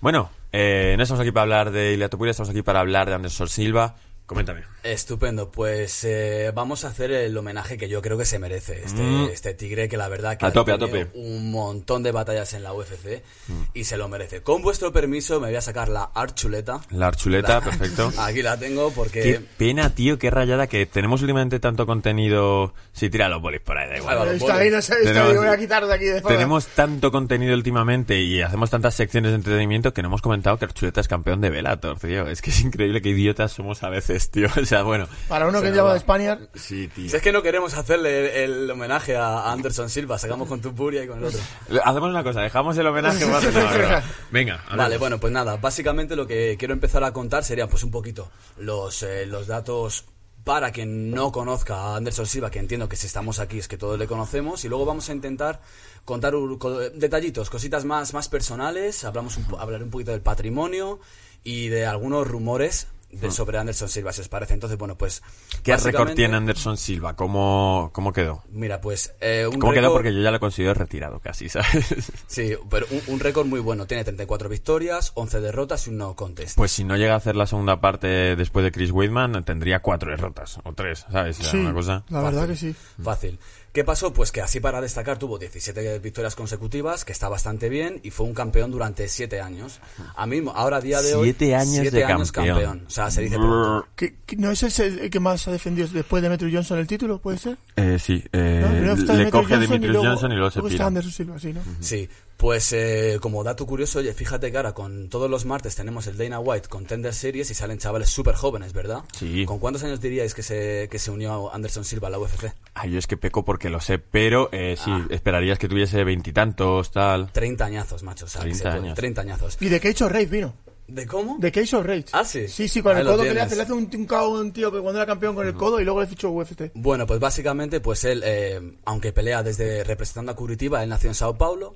[0.00, 3.14] Bueno, eh, no estamos aquí para hablar de Ilia Topuria, estamos aquí para hablar de
[3.16, 3.96] Anderson Silva.
[4.26, 4.62] Coméntame.
[4.82, 9.02] Estupendo, pues eh, vamos a hacer el homenaje que yo creo que se merece este,
[9.02, 9.28] Mm.
[9.30, 11.18] este tigre que la verdad que A ha tope, a tenido tope.
[11.18, 13.52] un montón de batallas en la UFC Mm.
[13.74, 14.40] y se lo merece.
[14.42, 16.80] Con vuestro permiso me voy a sacar la archuleta.
[16.90, 18.12] La archuleta, perfecto.
[18.18, 22.72] Aquí la tengo porque Qué pena, tío, qué rayada que tenemos últimamente tanto contenido.
[22.92, 24.38] Sí, tira los bolis por ahí, da igual.
[24.38, 24.50] Tenemos-
[24.90, 26.36] ahí, voy a quitar de aquí de fuera.
[26.38, 30.64] Tenemos tanto contenido últimamente y hacemos tantas secciones de entretenimiento que no hemos comentado que
[30.64, 32.26] Archuleta es campeón de Bellator, tío.
[32.26, 34.48] Es que es increíble que idiotas somos a veces, tío.
[34.60, 35.06] O sea, bueno.
[35.28, 35.92] Para uno que nos llama va.
[35.94, 37.08] de España, Sí, tío.
[37.10, 41.04] si es que no queremos hacerle el, el homenaje a Anderson Silva, sacamos con Tupuria
[41.04, 41.40] y con el otro.
[41.84, 43.24] Hacemos una cosa, dejamos el homenaje.
[43.26, 44.02] más- no.
[44.30, 44.64] Venga.
[44.76, 48.30] Vale, bueno, pues nada, básicamente lo que quiero empezar a contar serían pues un poquito
[48.58, 50.04] los, eh, los datos
[50.44, 53.78] para quien no conozca a Anderson Silva, que entiendo que si estamos aquí es que
[53.78, 55.60] todos le conocemos, y luego vamos a intentar
[56.04, 60.20] contar un- co- detallitos, cositas más, más personales, hablamos un, po- hablaré un poquito del
[60.20, 61.00] patrimonio
[61.44, 62.88] y de algunos rumores
[63.20, 64.54] de, sobre Anderson Silva, si os parece.
[64.54, 65.22] Entonces, bueno, pues...
[65.62, 67.14] ¿Qué récord tiene Anderson Silva?
[67.16, 68.42] ¿Cómo, cómo quedó?
[68.50, 69.88] Mira, pues eh, un ¿Cómo quedó?
[69.88, 72.12] récord- Porque yo ya lo considero retirado casi, ¿sabes?
[72.26, 73.86] Sí, pero un, un récord muy bueno.
[73.86, 76.56] Tiene 34 victorias, 11 derrotas y un no contest.
[76.56, 80.10] Pues si no llega a hacer la segunda parte después de Chris Weidman, tendría cuatro
[80.10, 81.38] derrotas, o tres, ¿sabes?
[81.38, 82.04] O sea, sí, una cosa...
[82.08, 82.74] la verdad que sí.
[83.02, 83.38] Fácil.
[83.74, 84.12] ¿Qué pasó?
[84.12, 88.24] Pues que así para destacar tuvo 17 victorias consecutivas, que está bastante bien, y fue
[88.24, 89.80] un campeón durante 7 años.
[90.14, 91.24] A mí, ahora a día de hoy...
[91.24, 92.84] Siete años siete de años campeón.
[92.86, 93.88] O sea, se dice pronto.
[93.96, 96.86] ¿Que- que ¿No es el, el que más ha defendido después de Metro Johnson el
[96.86, 97.58] título, puede ser?
[97.74, 98.94] Eh, sí, eh, ¿No?
[98.94, 100.86] Le coge Johnson Demetrius luego- Johnson y luego se luego pira.
[100.86, 101.60] Anderson Silva, sí, ¿no?
[101.80, 106.06] Sí, pues eh, como dato curioso, oye, fíjate que ahora con todos los martes tenemos
[106.06, 109.02] el Dana White Contender Series y salen chavales súper jóvenes, ¿verdad?
[109.16, 109.44] Sí.
[109.46, 112.52] ¿Con cuántos años diríais que se, que se unió Anderson Silva a la UFC?
[112.74, 115.06] Ay, yo es que peco porque lo sé, pero eh, sí, Ah.
[115.10, 117.30] esperarías que tuviese veintitantos, tal.
[117.32, 118.24] 30 añazos, macho.
[118.26, 118.94] O sea, que 30 se puede- años.
[118.96, 119.56] 30 añazos.
[119.60, 120.54] Y de Cage of Rage vino.
[120.86, 121.38] ¿De cómo?
[121.38, 122.04] De Cage of Rage.
[122.12, 122.46] Ah, sí.
[122.46, 124.06] Sí, sí, con Ahí el codo que le hace, le hace un, un
[124.36, 126.72] un tío que cuando era campeón con el codo y luego le fichó UFC.
[126.74, 131.14] Bueno, pues básicamente, pues él, eh, aunque pelea desde representando a Curitiba, él nació en
[131.14, 131.74] Sao Paulo,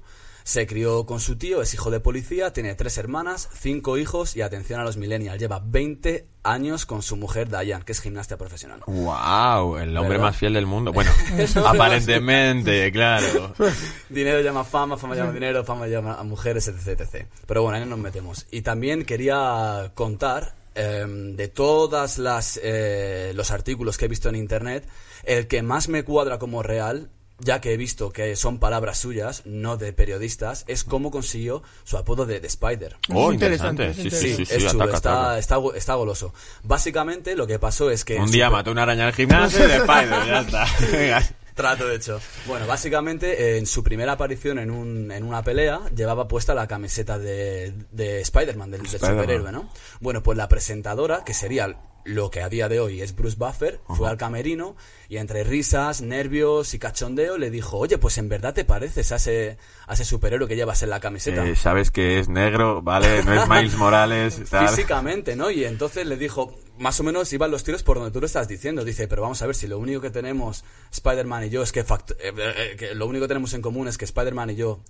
[0.49, 4.40] se crió con su tío, es hijo de policía, tiene tres hermanas, cinco hijos y
[4.40, 8.80] atención a los millennials, lleva 20 años con su mujer Dayan, que es gimnasta profesional.
[8.86, 9.76] ¡Wow!
[9.76, 10.24] El hombre ¿Verdad?
[10.24, 10.90] más fiel del mundo.
[10.90, 11.11] Bueno,
[11.66, 13.53] aparentemente, claro.
[14.09, 17.26] Dinero llama fama, fama llama dinero, fama llama a mujeres, etc, etc.
[17.46, 18.46] Pero bueno, ahí no nos metemos.
[18.51, 24.36] Y también quería contar eh, de todas las eh, los artículos que he visto en
[24.36, 24.88] internet,
[25.24, 29.43] el que más me cuadra como real ya que he visto que son palabras suyas,
[29.45, 32.97] no de periodistas, es cómo consiguió su apodo de, de Spider.
[33.12, 34.09] Oh, Es interesante, interesante.
[34.09, 36.34] es Sí, sí, Sí, sí, sí, es chulo, ataca, está, está, está goloso.
[36.62, 38.16] Básicamente lo que pasó es que...
[38.16, 40.66] Un día mató una araña el gimnasio y de Spider, ya está.
[40.93, 41.22] Venga.
[41.55, 42.20] Trato hecho.
[42.47, 47.18] Bueno, básicamente en su primera aparición en, un, en una pelea llevaba puesta la camiseta
[47.18, 49.22] de, de Spider-Man, del, del Spider-Man.
[49.22, 49.68] superhéroe, ¿no?
[49.99, 51.76] Bueno, pues la presentadora, que sería
[52.09, 54.76] lo que a día de hoy es Bruce Buffer, fue al camerino
[55.09, 59.16] y entre risas, nervios y cachondeo le dijo, oye, pues en verdad te pareces a
[59.16, 61.46] ese, a ese superhéroe que llevas en la camiseta.
[61.46, 63.22] Eh, Sabes que es negro, ¿vale?
[63.24, 64.42] No es Miles Morales.
[64.48, 64.68] Tal.
[64.68, 65.50] Físicamente, ¿no?
[65.50, 68.48] Y entonces le dijo, más o menos iban los tiros por donde tú lo estás
[68.48, 68.84] diciendo.
[68.84, 71.80] Dice, pero vamos a ver, si lo único que tenemos Spider-Man y yo es que,
[71.80, 71.84] eh,
[72.20, 74.80] eh, que lo único que tenemos en común es que Spider-Man y yo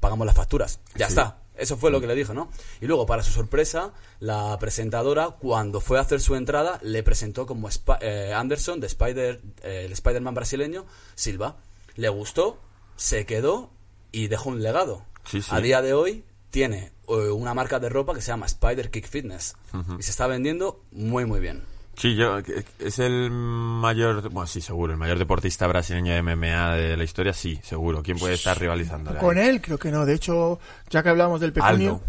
[0.00, 0.80] pagamos las facturas.
[0.96, 1.36] Ya está.
[1.56, 2.50] Eso fue lo que le dijo, ¿no?
[2.80, 7.46] Y luego, para su sorpresa, la presentadora, cuando fue a hacer su entrada, le presentó
[7.46, 11.56] como Sp- eh, Anderson, de Spider, eh, el Spider-Man brasileño, Silva.
[11.96, 12.58] Le gustó,
[12.96, 13.70] se quedó
[14.10, 15.04] y dejó un legado.
[15.24, 15.50] Sí, sí.
[15.52, 19.06] A día de hoy tiene eh, una marca de ropa que se llama Spider Kick
[19.06, 19.54] Fitness
[19.98, 21.62] y se está vendiendo muy muy bien.
[22.00, 22.38] Sí, yo,
[22.78, 27.34] es el mayor, bueno, sí, seguro, el mayor deportista brasileño de MMA de la historia,
[27.34, 28.02] sí, seguro.
[28.02, 29.14] ¿Quién puede estar rivalizando?
[29.18, 30.06] Con él, creo que no.
[30.06, 32.00] De hecho, ya que hablamos del pecunio.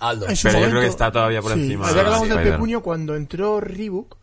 [0.00, 0.28] Aldo.
[0.28, 3.16] Pero yo creo que está todavía por sí, encima Ya que hablamos del pecunio, cuando
[3.16, 4.16] entró Reebok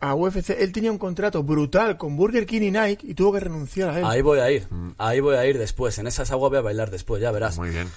[0.00, 3.40] a UFC, él tenía un contrato brutal con Burger King y Nike y tuvo que
[3.40, 4.04] renunciar a él.
[4.04, 4.66] Ahí voy a ir,
[4.98, 5.98] ahí voy a ir después.
[5.98, 7.58] En esas aguas voy a bailar después, ya verás.
[7.58, 7.88] Muy bien.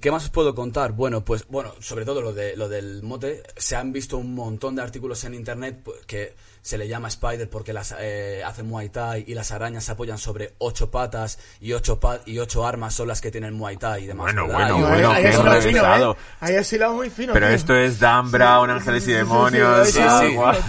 [0.00, 0.92] ¿Qué más os puedo contar?
[0.92, 4.76] Bueno, pues bueno, sobre todo lo de lo del mote, se han visto un montón
[4.76, 8.88] de artículos en internet pues, que se le llama Spider porque las eh, hace Muay
[8.88, 12.94] Thai y las arañas se apoyan sobre ocho patas y ocho pa- y ocho armas
[12.94, 14.26] son las que tienen Muay Thai y demás.
[14.26, 14.72] Bueno, ¿verdad?
[14.72, 16.12] bueno, Y- Ahí- bueno, ahí fino.
[16.12, 16.16] ¿eh?
[16.40, 17.32] Ahí hilado muy fino.
[17.32, 17.56] Pero tío.
[17.56, 19.88] esto es Dan Brown, Ángeles y Sí, sí, sí, Demonios.
[19.88, 20.00] sí,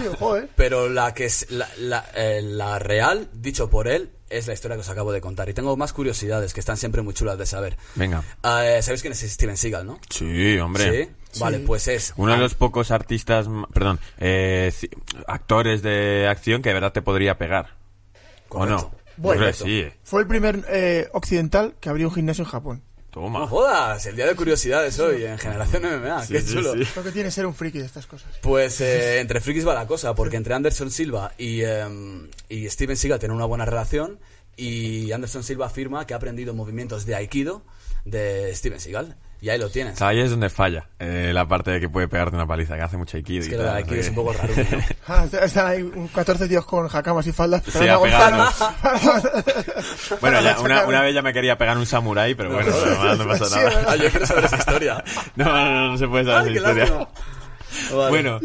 [0.02, 0.50] tío, joder.
[0.56, 4.76] Pero la que es la, la, eh, la real, dicho por él, es la historia
[4.76, 5.48] que os acabo de contar.
[5.50, 7.78] Y tengo más curiosidades que están siempre muy chulas de saber.
[7.94, 8.24] Venga.
[8.44, 10.00] Eh, ¿Sabéis quién es Steven Seagal, no?
[10.10, 11.06] Sí, hombre.
[11.06, 11.12] Sí.
[11.40, 12.14] Vale, pues es.
[12.18, 14.72] Uno de los pocos artistas, perdón, eh,
[15.28, 17.76] actores de acción que de verdad te podría pegar.
[18.50, 18.92] ¿O Correcto.
[18.94, 19.04] no?
[19.18, 19.86] Bueno, sí.
[20.04, 22.84] Fue el primer eh, occidental que abrió un gimnasio en Japón.
[23.12, 23.40] Toma.
[23.40, 26.24] No jodas, el día de curiosidades hoy en Generación MMA.
[26.26, 26.74] Sí, qué sí, chulo.
[26.74, 26.84] sí.
[26.96, 28.32] Lo que tiene ser un friki de estas cosas.
[28.42, 32.98] Pues eh, entre frikis va la cosa, porque entre Anderson Silva y, em, y Steven
[32.98, 34.20] Seagal tienen una buena relación.
[34.58, 37.64] Y Anderson Silva afirma que ha aprendido movimientos de Aikido
[38.04, 39.16] de Steven Seagal.
[39.44, 40.02] Y ahí lo tienes.
[40.02, 42.96] Ahí es donde falla eh, la parte de que puede pegarte una paliza, que hace
[42.96, 44.54] mucho aikido Es y que lo de Aikido no es un poco raro.
[44.56, 44.64] ¿no?
[45.06, 47.62] Ah, están ahí un 14 tíos con jakamas y faldas.
[47.66, 47.98] Sí, a.
[50.22, 52.72] Bueno, ya, una, una vez ya me quería pegar un samurái, pero bueno,
[53.04, 53.84] no, no pasa Sí, nada.
[53.86, 55.04] Ah, yo quiero saber esa historia.
[55.36, 57.08] No, no, no, no se puede saber Ay, esa historia.
[57.92, 58.10] Vale.
[58.10, 58.40] Bueno,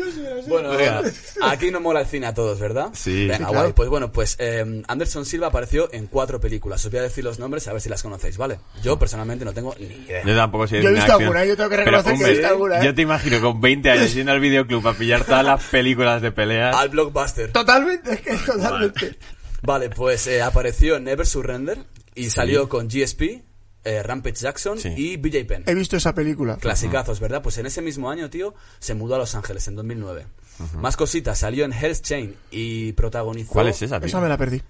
[0.48, 1.02] Bueno, Venga.
[1.42, 2.88] aquí nos mola el cine a todos, ¿verdad?
[2.94, 3.26] Sí.
[3.26, 3.58] Venga, Sí, claro.
[3.60, 3.72] guay.
[3.72, 6.84] Pues bueno, pues eh, Anderson Silva apareció en cuatro películas.
[6.84, 8.58] Os voy a decir los nombres a ver si las conocéis, ¿vale?
[8.82, 10.22] Yo personalmente no tengo ni idea.
[10.24, 11.22] yo tampoco sé Yo he de visto acción.
[11.22, 12.84] alguna, yo tengo que Pero, reconocer que he visto alguna, ¿eh?
[12.84, 16.32] Yo te imagino con 20 años yendo al videoclub a pillar todas las películas de
[16.32, 16.74] peleas.
[16.76, 17.52] Al blockbuster.
[17.52, 19.18] Totalmente, es que es totalmente.
[19.62, 21.78] Vale, pues eh, apareció en Never Surrender
[22.14, 23.42] y salió con GSP,
[23.84, 24.92] eh, Rampage Jackson Sí.
[24.96, 25.64] y BJ Penn.
[25.66, 26.56] He visto esa película.
[26.56, 27.42] Clasicazos, ¿verdad?
[27.42, 30.26] Pues en ese mismo año, tío, se mudó a Los Ángeles en 2009.
[30.74, 33.52] Más cositas, salió en Hell's Chain y protagonizó...
[33.52, 34.08] ¿Cuál es esa, tío?
[34.08, 34.60] Esa me la perdí.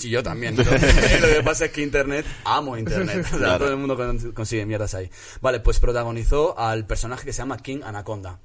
[0.00, 0.56] Sí, yo también.
[0.56, 0.64] tío.
[0.64, 0.70] Lo
[1.28, 3.24] que pasa es que Internet, amo Internet.
[3.24, 3.58] O sea, Claro.
[3.58, 5.08] todo el mundo con- consigue mierdas ahí.
[5.40, 8.40] Vale, pues protagonizó al personaje que se llama King Anaconda.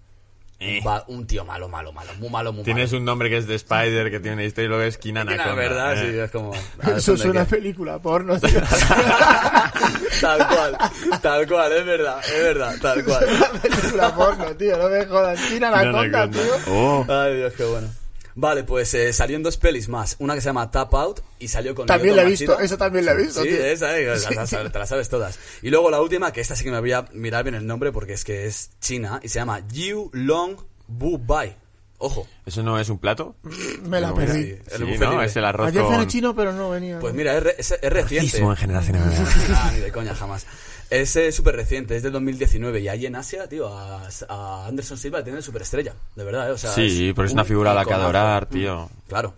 [0.66, 0.82] Eh.
[0.88, 2.10] Va, un tío malo, malo, malo.
[2.20, 3.00] Muy malo, muy Tienes malo.
[3.00, 5.32] un nombre que es de Spider, que tiene una historia y luego es Kina King
[5.34, 5.56] Anaconda.
[5.56, 5.94] ¿verdad?
[6.06, 6.12] eh.
[6.14, 6.54] Sí, es como...
[6.96, 7.56] Eso ¿dónde es una qué?
[7.58, 8.62] película porno, tío.
[10.22, 10.78] tal cual,
[11.22, 13.26] tal cual, es verdad, es verdad, tal cual.
[13.36, 14.78] una película porno, tío.
[14.78, 15.40] No me jodas.
[15.60, 16.30] La conda, Anaconda.
[16.30, 16.74] tío.
[16.74, 17.06] Oh.
[17.10, 17.88] Ay, Dios, qué bueno.
[18.36, 20.16] Vale, pues eh, salió en dos pelis más.
[20.20, 23.06] Una que se llama Tap Out y salió con También la he visto, esa también
[23.06, 23.64] la he visto, Sí, tío.
[23.64, 25.38] esa, eh, la- la- te la sabes todas.
[25.62, 27.92] Y luego la última, que esta sí que me voy a mirar bien el nombre
[27.92, 30.58] porque es que es china y se llama Yu Long
[30.88, 31.56] Bu Bai.
[32.00, 32.28] Ojo.
[32.46, 33.36] ¿Eso no es un plato?
[33.88, 34.44] Me la No, perdí.
[34.44, 34.56] sí.
[34.68, 35.22] Sí, El buffet ¿no?
[35.24, 36.08] Es el arroz Ayer con...
[36.08, 37.00] chino, pero no venía.
[37.00, 38.28] Pues mira, es, re- es- es reciente.
[38.30, 38.98] Racismo en generación
[39.54, 40.46] Ah, ni de coña, jamás.
[40.90, 44.98] Es eh, súper reciente, es del 2019 y ahí en Asia, tío, a, a Anderson
[44.98, 46.52] Silva le tiene de superestrella, de verdad, ¿eh?
[46.52, 48.90] O sea, Sí, pero es una un figura a la que adorar, Mm, tío.
[49.08, 49.34] Claro,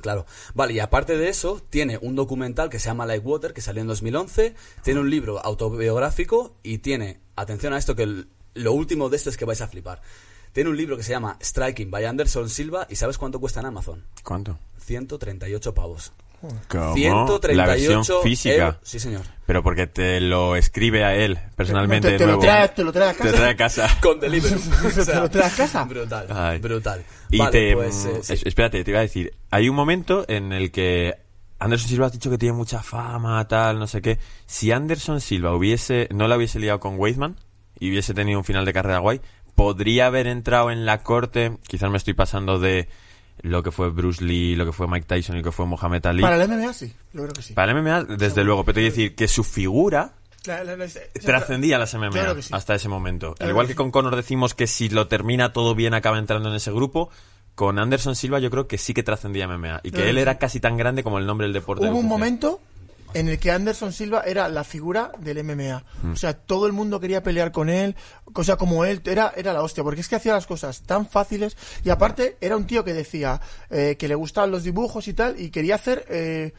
[0.00, 0.26] claro.
[0.54, 3.80] Vale, y aparte de eso, tiene un documental que se llama Like Water, que salió
[3.82, 9.08] en 2011, tiene un libro autobiográfico y tiene, atención a esto, que el- lo último
[9.08, 10.02] de esto es que vais a flipar.
[10.52, 13.66] Tiene un libro que se llama Striking by Anderson Silva y ¿sabes cuánto cuesta en
[13.66, 14.04] Amazon?
[14.22, 14.58] ¿Cuánto?
[14.84, 16.12] 138 pavos.
[16.68, 16.94] ¿Cómo?
[16.94, 18.54] 138 La versión física.
[18.54, 18.76] euros.
[18.82, 19.22] Sí, señor.
[19.46, 22.42] Pero porque te lo escribe a él personalmente Te- te lo nuevo.
[22.42, 23.30] trae- te lo trae a casa.
[23.30, 23.88] Te trae a casa.
[24.02, 24.54] Con delivery.
[25.06, 25.84] ¿Te lo traes a casa?
[25.84, 26.58] Brutal, Ay.
[26.58, 27.04] brutal.
[27.30, 27.74] Y vale, te...
[27.76, 28.32] pues, eh, mm, sí.
[28.34, 29.32] es- Espérate, te iba a decir.
[29.50, 31.14] Hay un momento en el que
[31.58, 34.18] Anderson Silva has dicho que tiene mucha fama, tal, no sé qué.
[34.46, 37.36] Si Anderson Silva hubiese, no la hubiese liado con Weidman
[37.78, 39.20] y hubiese tenido un final de carrera guay,
[39.54, 42.88] podría haber entrado en la corte, quizás me estoy pasando de
[43.42, 46.06] lo que fue Bruce Lee, lo que fue Mike Tyson y lo que fue Mohamed
[46.06, 46.22] Ali.
[46.22, 47.54] Para el MMA sí, yo creo que sí.
[47.54, 50.12] Para el MMA, desde luego, pero te quiero decir que su figura
[50.46, 52.50] La- la- la- esa- trascendía las MMA Claro que sí.
[52.52, 53.34] hasta ese momento.
[53.40, 56.48] Al igual que que con Conor decimos que si lo termina todo bien acaba entrando
[56.48, 57.10] en ese grupo,
[57.54, 60.58] con Anderson Silva yo creo que sí que trascendía MMA y que él era casi
[60.58, 61.84] tan grande como el nombre del deporte.
[61.84, 62.60] Hubo de un momento
[63.14, 65.84] en el que Anderson Silva era la figura del MMA.
[66.02, 66.12] Mm.
[66.12, 67.94] O sea, todo el mundo quería pelear con él,
[68.32, 71.56] cosa como él, era, era la hostia, porque es que hacía las cosas tan fáciles
[71.84, 73.40] y aparte era un tío que decía
[73.70, 76.04] eh, que le gustaban los dibujos y tal y quería hacer...
[76.08, 76.52] eh,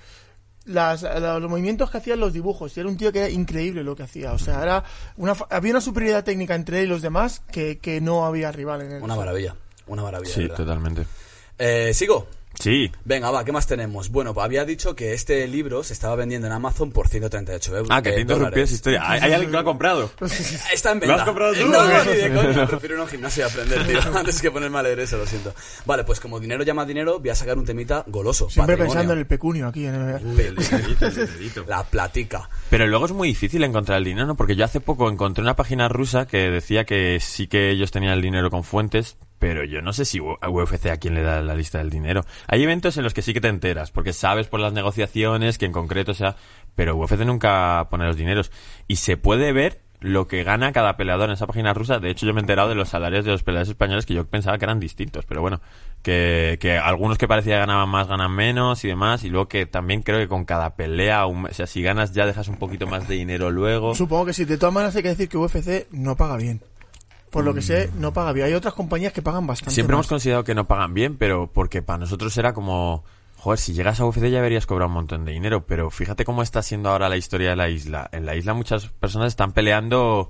[0.65, 3.97] las, los movimientos que hacían los dibujos y era un tío que era increíble lo
[3.97, 4.81] que hacía o sea era
[5.17, 8.49] una fa- había una superioridad técnica entre él y los demás que, que no había
[8.49, 9.57] rival en él Una maravilla.
[9.87, 10.33] Una maravilla.
[10.33, 10.55] Sí, verdad.
[10.55, 11.05] totalmente.
[11.59, 12.27] Eh, ¿Sigo?
[12.59, 14.09] Sí, Venga, va, ¿qué más tenemos?
[14.09, 17.87] Bueno, había dicho que este libro se estaba vendiendo en Amazon por 138 euros.
[17.91, 19.01] Ah, que te eh, interrumpí esa historia.
[19.03, 20.11] ¿Hay, hay alguien que lo ha comprado?
[20.73, 21.15] Está en ¿Lo venta.
[21.15, 21.65] has comprado tú?
[21.67, 22.67] No, ni de coña.
[22.67, 23.99] Prefiero ir a un gimnasio y aprender, tío.
[24.17, 25.53] Antes que ponerme a leer eso, lo siento.
[25.85, 28.49] Vale, pues como dinero llama dinero, voy a sacar un temita goloso.
[28.49, 28.93] siempre patrimonio.
[28.93, 31.65] pensando en el pecunio aquí en el- El dinerito, el dinerito.
[31.67, 32.49] La platica.
[32.69, 34.35] Pero luego es muy difícil encontrar el dinero, ¿no?
[34.35, 38.13] Porque yo hace poco encontré una página rusa que decía que sí que ellos tenían
[38.13, 41.41] el dinero con fuentes, pero yo no sé si a UFC a quién le da
[41.41, 42.23] la lista del dinero.
[42.47, 45.65] Hay eventos en los que sí que te enteras, porque sabes por las negociaciones que
[45.65, 46.37] en concreto sea,
[46.75, 48.53] pero UFC nunca pone los dineros.
[48.87, 51.99] Y se puede ver lo que gana cada peleador en esa página rusa.
[51.99, 54.25] De hecho, yo me he enterado de los salarios de los peleadores españoles que yo
[54.25, 55.59] pensaba que eran distintos, pero bueno,
[56.03, 60.03] que, que algunos que parecía ganaban más ganan menos y demás, y luego que también
[60.03, 63.15] creo que con cada pelea, o sea, si ganas ya dejas un poquito más de
[63.15, 63.93] dinero luego.
[63.93, 64.45] Supongo que sí.
[64.45, 66.61] De todas maneras hay que decir que UFC no paga bien.
[67.33, 68.45] Por lo que sé, no paga bien.
[68.47, 71.81] Hay otras compañías que pagan bastante Siempre hemos considerado que no pagan bien, pero porque
[71.81, 73.03] para nosotros era como,
[73.37, 76.43] joder, si llegas a UFC ya deberías cobrar un montón de dinero, pero fíjate cómo
[76.43, 78.09] está siendo ahora la historia de la isla.
[78.13, 80.29] En la isla muchas personas están peleando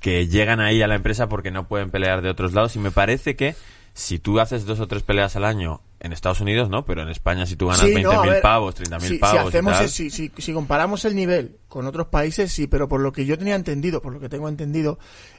[0.00, 2.90] que llegan ahí a la empresa porque no pueden pelear de otros lados y me
[2.90, 3.54] parece que
[3.94, 6.84] si tú haces dos o tres peleas al año en Estados Unidos, ¿no?
[6.84, 9.18] Pero en España si tú ganas Sí, 20.000 no, a ver, pavos, 30.000 si, si
[9.18, 12.88] pavos y hacemos tal, si, si- si comparamos el nivel con otros países, sí, pero
[12.88, 14.98] por lo que yo tenía entendido, por lo que tengo entendido,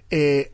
[0.09, 0.53] eh,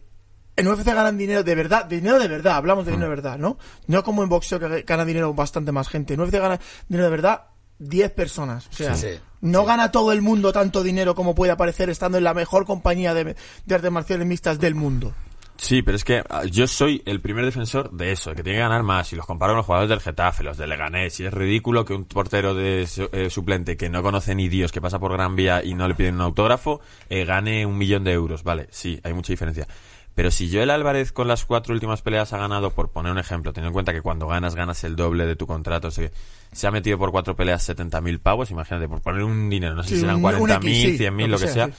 [0.60, 3.58] en UFC ganan dinero de verdad, dinero de verdad, hablamos de dinero de verdad, ¿no?
[3.88, 6.14] No como en boxeo que gana dinero bastante más gente.
[6.14, 7.44] En UFC gana dinero de verdad
[7.80, 8.68] 10 personas.
[8.68, 9.66] O sea, Sí, sí, no sí.
[9.68, 13.36] gana todo el mundo tanto dinero como puede aparecer estando en la mejor compañía de,
[13.66, 15.14] de artes marciales mixtas del mundo.
[15.62, 18.64] Sí, pero es que ah, yo soy el primer defensor de eso, que tiene que
[18.64, 19.12] ganar más.
[19.12, 21.20] Y los comparo con los jugadores del Getafe, los del Leganés.
[21.20, 24.72] Y es ridículo que un portero de su- eh, suplente que no conoce ni Dios,
[24.72, 26.80] que pasa por Gran Vía y no le piden un autógrafo,
[27.10, 28.44] eh, gane un millón de euros.
[28.44, 29.68] Vale, sí, hay mucha diferencia.
[30.16, 33.54] Pero si Joel Álvarez con las cuatro últimas peleas ha ganado, por poner un ejemplo,
[33.54, 36.12] teniendo en cuenta que cuando ganas, ganas el doble de tu contrato, se,
[36.52, 39.90] se ha metido por cuatro peleas 70.000 pavos, imagínate, por poner un dinero, no sé
[39.90, 41.70] Sí, si serán un- un 40.000, X, sí, 100.000, lo que sea.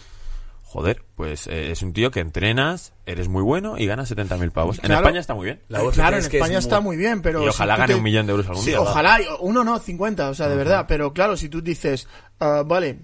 [0.63, 4.79] Joder, pues eh, es un tío que entrenas, eres muy bueno y ganas 70.000 pavos.
[4.85, 4.93] En.
[4.93, 5.61] España está muy bien.
[5.69, 7.43] La claro, en es que es España muy- está muy bien, pero...
[7.45, 8.81] Y ojalá si gane te- un millón de euros algún Sí, día.
[8.81, 10.85] ojalá, uno no, 50, o sea, de verdad.
[10.87, 12.07] Pero claro, si tú dices,
[12.39, 13.01] ah, vale,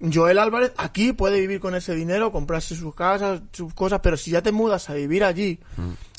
[0.00, 4.30] Joel Álvarez aquí puede vivir con ese dinero, comprarse sus casas, sus cosas, pero si
[4.30, 5.60] ya te mudas a vivir allí,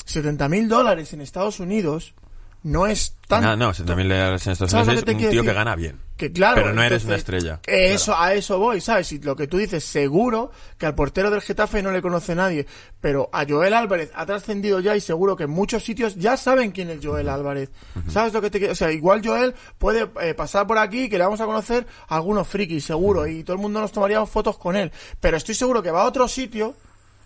[0.04, 2.14] 70 mil dólares en Estados Unidos
[2.62, 3.42] no es tan...
[3.42, 5.98] No, no, 70.000 dólares en Estados ¿Sabes Unidos es un tío que gana bien.
[6.16, 7.60] Que claro, Pero no eres entonces, una estrella.
[7.62, 9.10] que Eso, a eso voy, ¿sabes?
[9.12, 12.66] Y lo que tú dices, seguro que al portero del Getafe no le conoce nadie,
[13.00, 16.70] pero a Joel Álvarez ha trascendido ya y seguro que en muchos sitios ya saben
[16.70, 17.70] quién es Joel Álvarez.
[18.08, 18.72] ¿Sabes lo que te quiero?
[18.72, 22.16] O sea, igual Joel puede eh, pasar por aquí que le vamos a conocer a
[22.16, 25.82] algunos frikis, seguro, y todo el mundo nos tomaríamos fotos con él, pero estoy seguro
[25.82, 26.76] que va a otro sitio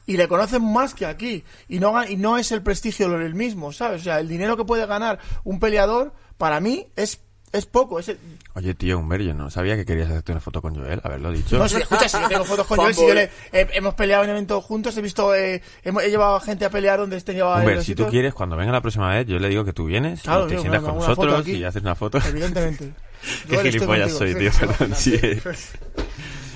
[0.07, 3.73] y le conocen más que aquí y no y no es el prestigio el mismo,
[3.73, 4.01] ¿sabes?
[4.03, 7.21] O sea, el dinero que puede ganar un peleador para mí es
[7.53, 8.19] es poco, es el-
[8.55, 11.57] Oye, tío, Humber, yo no sabía que querías hacerte una foto con Joel, haberlo dicho.
[11.57, 14.25] No, si escucha, si yo tengo fotos con Joel, si yo le, he- hemos peleado
[14.25, 17.33] en eventos juntos, he visto, eh, hemos- he llevado a gente a pelear donde este
[17.33, 19.87] llevaba Humber, si tú quieres, cuando venga la próxima vez, yo le digo que tú
[19.87, 22.19] vienes Claro, y te tío, sientas con nosotros y haces una foto.
[22.19, 22.93] Evidentemente.
[23.49, 25.19] Qué gilipollas soy, tío, perdón, sí.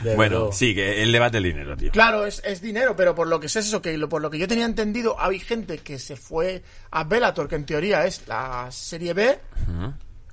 [0.03, 1.93] De Bueno, sí, que el debate del dinero, tío.
[1.93, 4.31] Claro, es, es dinero, pero por lo que sé es eso, que lo, por lo
[4.31, 8.27] que yo tenía entendido, hay gente que se fue a Bellator, que en teoría es
[8.27, 9.39] la serie B,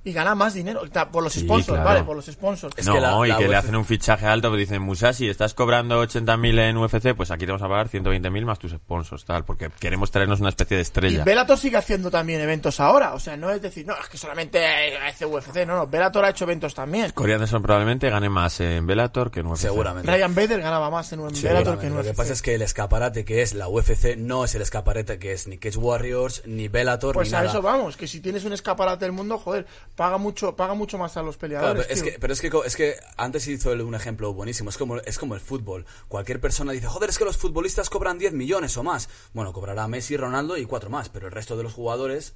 [0.08, 0.82] y gana más dinero,
[1.12, 1.84] por los Sí, sponsors, claro.
[1.84, 2.02] ¿vale?
[2.04, 2.74] Por los sponsors.
[2.76, 5.28] Es no, que la- y la que le hacen un fichaje alto, pues dicen, Musashi,
[5.28, 9.24] estás cobrando 80.000 en UFC, pues aquí te vamos a pagar 120.000 más tus sponsors,
[9.24, 11.24] tal, porque queremos traernos una especie de Y estrella.
[11.24, 14.64] Bellator sigue haciendo también eventos ahora, o sea, no es decir, no, es que solamente
[15.06, 17.10] hace UFC, no, no, Bellator ha hecho eventos también.
[17.12, 19.62] Corey Anderson probablemente gane más en Bellator que en UFC.
[19.62, 20.10] Seguramente.
[20.10, 22.08] Ryan Bader ganaba más en Bellator que en Lo UFC.
[22.10, 25.32] que pasa es que el escaparate que es la UFC no es el escaparate que
[25.32, 27.50] es ni Cage Warriors, ni Bellator, Pues ni a nada.
[27.50, 29.66] eso vamos, que si tienes un escaparate del mundo, joder,
[29.98, 31.86] paga mucho, paga mucho más a los Claro, peleadores.
[31.88, 34.70] pero, es que, pero es que co- es que antes hizo un ejemplo buenísimo.
[34.70, 35.86] Es como, es como el fútbol.
[36.06, 39.08] Cualquier persona dice, joder, es que los futbolistas cobran 10 millones o más.
[39.32, 41.08] Bueno, cobrará Messi, Ronaldo y cuatro más.
[41.08, 42.34] Pero el resto de los jugadores.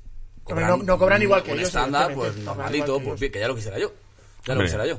[0.49, 2.45] No- no cobran igual que un ellos, estándar, pues evidentemente.
[2.45, 3.93] No cobran normalito, que pues bien, que ya lo quisiera yo.
[4.45, 4.99] Ya lo quisiera yo.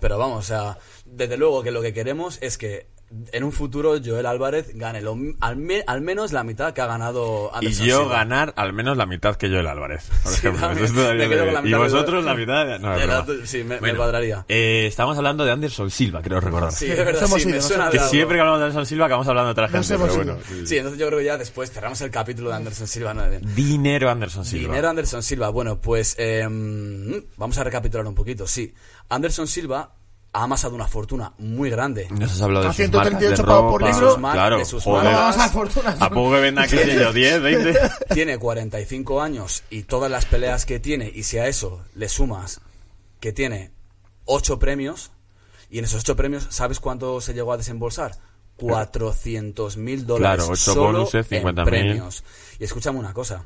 [0.00, 2.86] Pero vamos, o sea, desde luego que lo que queremos es que
[3.32, 6.86] en un futuro Joel Álvarez gane lo, al, me- al menos la mitad que ha
[6.86, 8.14] ganado Y Anderson yo Silva.
[8.16, 10.08] ganar al menos la mitad que yo el Álvarez.
[10.24, 10.60] Por Sí, ejemplo.
[10.68, 10.92] también.
[11.18, 12.78] Me quedo de- con la y de- vosotros la mitad.
[12.80, 13.46] No, es de la- broma.
[13.46, 14.44] sí, me- me cuadraría.
[14.48, 16.72] eh, estamos hablando de Anderson Silva, creo recordar.
[16.72, 19.46] Sí, es verdad, sí, me suena Que siempre que hablamos de Anderson Silva acabamos hablando
[19.48, 19.96] de otra gente.
[19.98, 20.66] Pero bueno, sí.
[20.66, 23.14] Sí, entonces yo creo que ya después cerramos el capítulo de Anderson Silva.
[23.14, 23.22] ¿no?
[23.54, 24.68] Dinero Anderson Silva.
[24.68, 25.48] Dinero Anderson Silva.
[25.50, 26.44] Bueno, pues eh,
[27.36, 28.46] vamos a recapitular un poquito.
[28.48, 28.74] Sí,
[29.08, 29.94] Anderson Silva
[30.36, 32.06] ha amasado una fortuna muy grande.
[32.10, 33.92] Nos has hablado de A sus marcas 138 de pavos por ropa.
[33.92, 34.16] libro.
[34.32, 35.04] Claro, De sus joder.
[35.12, 35.38] Marcas.
[35.38, 36.02] a fortunas.
[36.02, 37.80] ¿A poco que venda, qué sé yo, 10, 20?
[38.14, 42.60] Tiene 45 años y todas las peleas que tiene, y si a eso le sumas
[43.20, 43.72] que tiene
[44.26, 45.10] 8 premios,
[45.70, 48.12] y en esos 8 premios, ¿sabes cuánto se llegó a desembolsar?
[48.58, 50.36] 400 mil dólares.
[50.44, 51.64] Claro, ocho solo bonuses, en 50.000.
[51.64, 52.24] premios.
[52.58, 53.44] Y escúchame una cosa.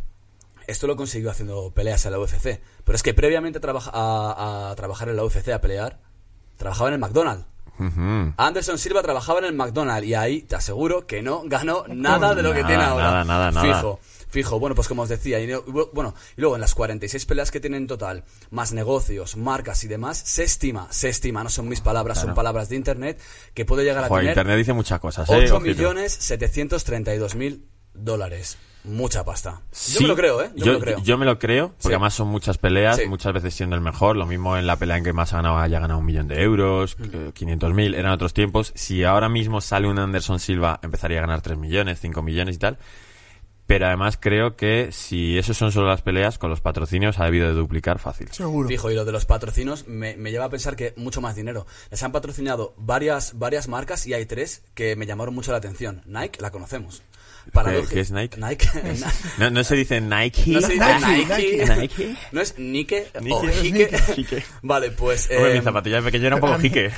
[0.66, 2.60] Esto lo consiguió haciendo peleas en la UFC.
[2.84, 5.98] Pero es que previamente a, trabaja- a- a trabajar en la UFC, a pelear,
[6.60, 7.46] trabajaba en el McDonald's.
[8.36, 12.42] Anderson Silva trabajaba en el McDonald's y ahí te aseguro que no ganó nada de
[12.42, 13.04] lo que Nada, tiene ahora.
[13.04, 13.74] nada, nada, nada.
[13.74, 14.58] Fijo, fijo.
[14.60, 17.50] Bueno, pues como os decía, y no- y bueno, y luego en las 46 peleas
[17.50, 21.68] que tiene en total, más negocios, marcas y demás, se estima, se estima, no son
[21.68, 23.18] mis palabras, son palabras de internet,
[23.54, 25.36] que puede llegar a tener Internet dice muchas cosas, ¿eh?
[25.44, 25.60] 8 Ojito.
[25.60, 28.58] millones 732 mil dólares.
[28.84, 29.60] Mucha pasta.
[29.60, 30.50] Yo Sí, me lo creo, ¿eh?
[30.56, 30.98] Yo, me lo creo.
[31.02, 31.88] yo me lo creo, porque Sí.
[31.88, 33.06] además son muchas peleas, Sí.
[33.08, 34.16] muchas veces siendo el mejor.
[34.16, 36.42] Lo mismo en la pelea en que más ha ganado, haya ganado un millón de
[36.42, 37.04] euros, Mm.
[37.12, 38.72] eh, 500.000, eran otros tiempos.
[38.74, 42.58] Si ahora mismo sale un Anderson Silva, empezaría a ganar 3 millones, 5 millones y
[42.58, 42.78] tal.
[43.70, 47.46] Pero además creo que si eso son solo las peleas, con los patrocinios ha debido
[47.46, 48.26] de duplicar fácil.
[48.32, 48.68] Seguro.
[48.68, 51.68] Fijo, y lo de los patrocinos me, me lleva a pensar que mucho más dinero.
[51.88, 56.02] Les han patrocinado varias, varias marcas y hay tres que me llamaron mucho la atención.
[56.04, 57.02] Nike, la conocemos.
[57.54, 58.38] Paradójico- ¿Qué es Nike?
[58.38, 58.68] Nike.
[59.38, 60.50] No, no se dice Nike.
[60.52, 61.74] No se dice Nike, Nike.
[61.76, 62.16] Nike.
[62.32, 63.52] No es Nike o Nike.
[63.62, 63.96] Hike.
[64.14, 64.44] Hike.
[64.62, 65.28] Vale, pues...
[65.30, 66.90] Hombre, eh, mi zapatilla de pequeño era un poco jique.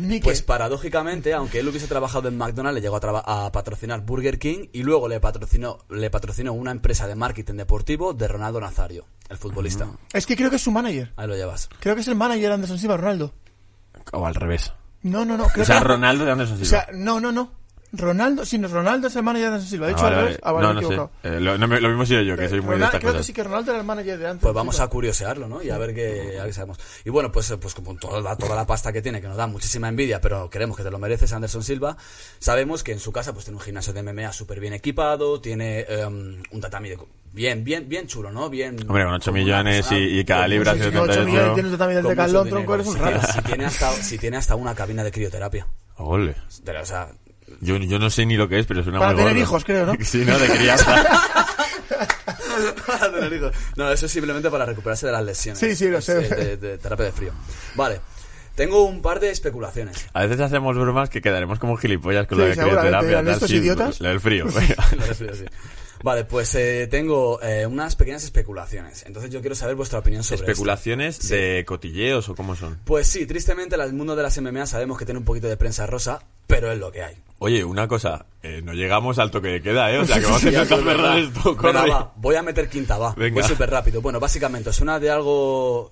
[0.00, 0.24] Nike.
[0.24, 4.66] Pues paradójicamente, aunque él hubiese trabajado en McDonald's, le llegó a, a patrocinar Burger King
[4.72, 9.36] y luego le patrocinó, le patrocinó una empresa de marketing deportivo de Ronaldo Nazario, el
[9.36, 9.88] futbolista.
[10.12, 11.12] Es que creo que es su manager.
[11.16, 11.68] Ahí lo llevas.
[11.80, 13.34] Creo que es el manager de Anderson Silva, Ronaldo.
[14.12, 14.72] o al revés.
[15.02, 15.48] No, no, no.
[15.48, 15.84] Creo O sea, que...
[15.84, 16.84] Ronaldo de Anderson O Silva.
[16.84, 17.50] sea, no, no, no.
[17.96, 19.86] Ronaldo, sí, no, Ronaldo es el manager de Anderson Silva.
[19.86, 20.38] He Ah, dicho vale, al vale.
[20.42, 20.86] Ah, vale, no, no sé.
[20.86, 21.10] equivocado.
[21.22, 23.20] Eh, lo, no lo mismo soy yo, que soy muy de Ronaldo- estas creo cosas.
[23.20, 24.84] que sí que Ronaldo era el manager de Anderson Pues vamos Silva.
[24.86, 25.62] a curiosearlo, ¿no?
[25.62, 26.78] Y a ver qué, a ver qué sabemos.
[27.04, 29.36] Y bueno, pues, eh, pues como toda la, toda la pasta que tiene, que nos
[29.36, 31.96] da muchísima envidia, pero queremos que te lo mereces, Anderson Silva,
[32.38, 35.80] sabemos que en su casa pues tiene un gimnasio de MMA súper bien equipado, tiene
[35.88, 36.98] em, un tatami de...
[37.32, 38.48] Bien, bien, bien chulo, ¿no?
[38.48, 38.76] Bien...
[38.86, 41.00] Hombre, con 8 una millones y, persona- y cada con libra mucho Sí, hace sí,
[41.00, 41.54] con 8 millones 78.
[41.54, 42.56] tienes también del con mucho Decathlon, dinero.
[42.56, 43.18] tronco, eres un Si raro.
[43.18, 45.66] tiene- Si tiene, hasta, si tiene hasta una cabina de crioterapia.
[45.96, 46.36] Ole.
[46.80, 47.08] O sea,
[47.60, 49.42] Yo, yo no sé ni lo que es, pero suena Para muy tener gordo.
[49.44, 49.94] hijos, creo, ¿no?
[50.04, 50.38] Sí, ¿no?
[50.38, 51.04] De crianza.
[52.86, 53.52] para tener hijos.
[53.76, 55.58] No, eso es simplemente para recuperarse de las lesiones.
[55.58, 56.20] Sí, sí, lo sé.
[56.24, 57.32] Es, eh, De, de terapia de frío.
[57.74, 58.00] Vale.
[58.54, 60.06] Tengo un par de especulaciones.
[60.12, 63.08] A veces hacemos bromas que quedaremos como gilipollas con Sí, lo de seguramente, crioterapia.
[63.08, 64.00] dirán, tal, ¿estos sí, idiotas?
[64.00, 64.44] Lo del frío.
[64.96, 65.44] Lo de frío, sí.
[66.04, 69.04] Vale, pues eh, tengo eh, unas pequeñas especulaciones.
[69.06, 70.50] Entonces yo quiero saber vuestra opinión sobre esto.
[70.50, 71.34] ¿Especulaciones Sí.
[71.34, 72.78] de cotilleos o cómo son?
[72.84, 75.86] Pues sí, tristemente el mundo de las MMA sabemos que tiene un poquito de prensa
[75.86, 77.16] rosa, pero es lo que hay.
[77.38, 78.26] Oye, una cosa.
[78.42, 79.98] eh, no llegamos al toque de queda, ¿eh?
[79.98, 81.56] O sea, que vamos a intentar cerrar esto.
[81.56, 83.14] Venga, va, voy a meter quinta, va.
[83.14, 83.40] Venga.
[83.40, 84.02] Voy súper rápido.
[84.02, 85.90] Bueno, básicamente, suena de algo...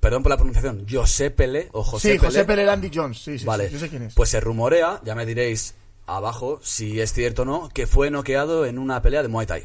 [0.00, 0.86] Perdón por la pronunciación.
[0.90, 2.26] José Pele o José Sí, Pele.
[2.28, 3.18] José Pele Andy Jones.
[3.22, 4.14] Sí, sí, Vale, sí, yo sé quién es.
[4.14, 5.74] pues se rumorea, ya me diréis
[6.06, 9.64] abajo si es cierto o no, que fue noqueado en una pelea de Muay Thai.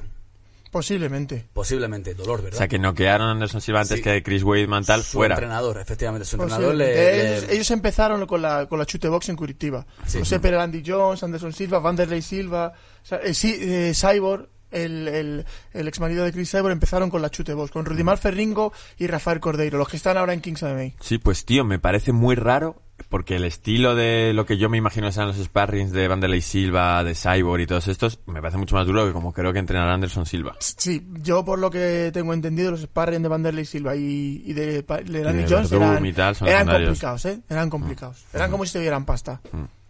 [0.72, 1.46] Posiblemente.
[1.54, 2.58] Posiblemente, dolor, O ¿verdad?
[2.58, 4.04] sea, que noquearon a Anderson Silva antes Sí.
[4.04, 5.36] que Chris Weidman tal Su fuera.
[5.36, 6.86] entrenador, efectivamente, su entrenador le...
[6.94, 9.86] le- ellos, ellos empezaron con la, con la chute box en Curitiba.
[10.06, 10.20] Sí.
[10.20, 15.08] José Pérez Andy Jones, Anderson Silva, Vanderlei Silva, o sea, eh, sí, eh, Cyborg, el,
[15.08, 18.74] el, el ex marido de Chris Cyborg, empezaron con la chute box, con Rudimar Ferringo
[18.98, 20.92] y Rafael Cordeiro, los que están ahora en Kings MMA.
[21.00, 24.78] Sí, pues tío, me parece muy raro porque el estilo de lo que yo me
[24.78, 28.76] imagino sean los sparrings de Vanderlei Silva, de Cyborg y todos estos, me parece mucho
[28.76, 30.56] más duro que como creo que entrenará Anderson Silva.
[30.60, 34.82] Sí, yo por lo que tengo entendido, los sparring de Vanderlei Silva y, y de,
[34.82, 37.42] de Jones Verdum eran, y tal, eran complicados, ¿eh?
[37.50, 38.26] Eran complicados.
[38.34, 39.42] Eran como si te dieran pasta.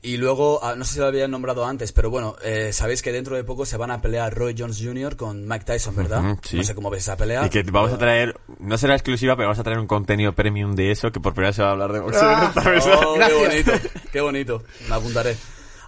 [0.08, 3.12] Y luego, ah, no sé si lo habían nombrado antes, pero bueno, eh, sabéis que
[3.12, 5.18] dentro de poco se van a pelear Roy Jones Jr.
[5.18, 6.38] con Mike Tyson, ¿verdad?
[6.44, 6.56] Sí.
[6.56, 7.46] No sé cómo ves esa pelea.
[7.46, 10.76] Y que vamos a traer, no será exclusiva, pero vamos a traer un contenido premium
[10.76, 12.54] de eso que por primera vez se va a hablar de boxeo Ah.
[12.56, 13.72] Oh, qué bonito,
[14.14, 14.64] qué bonito.
[14.88, 15.36] Me apuntaré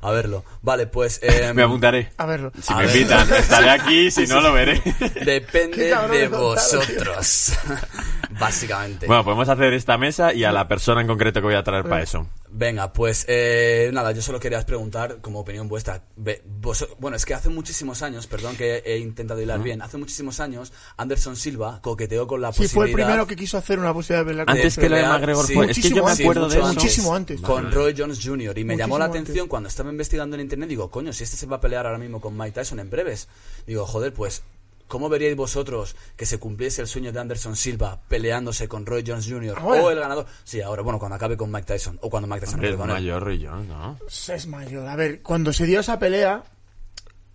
[0.02, 0.44] a verlo.
[0.62, 1.20] Vale, pues...
[1.24, 2.12] eh, Me apuntaré.
[2.18, 2.52] A verlo.
[2.62, 2.96] Si A me ver.
[2.98, 4.82] invitan, estaré aquí, si no lo veré.
[5.24, 7.54] Depende de vosotros.
[8.40, 9.08] básicamente.
[9.08, 11.84] Bueno, podemos hacer esta mesa y a la persona en concreto que voy a traer
[11.84, 12.28] para eso.
[12.52, 16.04] Venga, pues eh, nada, yo solo quería preguntar como opinión vuestra.
[16.16, 19.98] Ve- vos- bueno, es que hace muchísimos años, perdón que he intentado hilar bien, hace
[19.98, 23.78] muchísimos años Anderson Silva coqueteó con la Sí, fue el posibilidad primero que quiso hacer
[23.78, 25.70] una posibilidad de pelear Antes de que lo de McGregor sí, fue...
[25.72, 26.74] Es que yo me muchísimo acuerdo antes, de eso.
[26.74, 27.42] muchísimo antes.
[27.42, 28.58] con Roy Jones Jr.
[28.58, 29.50] Y me llamó la atención antes.
[29.50, 30.70] cuando estaba investigando en internet.
[30.70, 33.28] Digo, coño, si este se va a pelear ahora mismo con Mike Tyson en breves.
[33.68, 34.42] Digo, joder, pues,
[34.90, 39.26] ¿cómo veríais vosotros que se cumpliese el sueño de Anderson Silva peleándose con Roy Jones
[39.30, 39.58] Jr.
[39.58, 39.82] Ahora.
[39.82, 40.26] o el ganador?
[40.44, 41.98] Sí, ahora, bueno, cuando acabe con Mike Tyson.
[42.02, 42.96] O cuando Mike Tyson Hombre, es con él.
[42.96, 43.98] mayor Roy Jones, ¿no?
[44.08, 44.86] Es mayor.
[44.90, 46.44] A ver, cuando se dio esa pelea,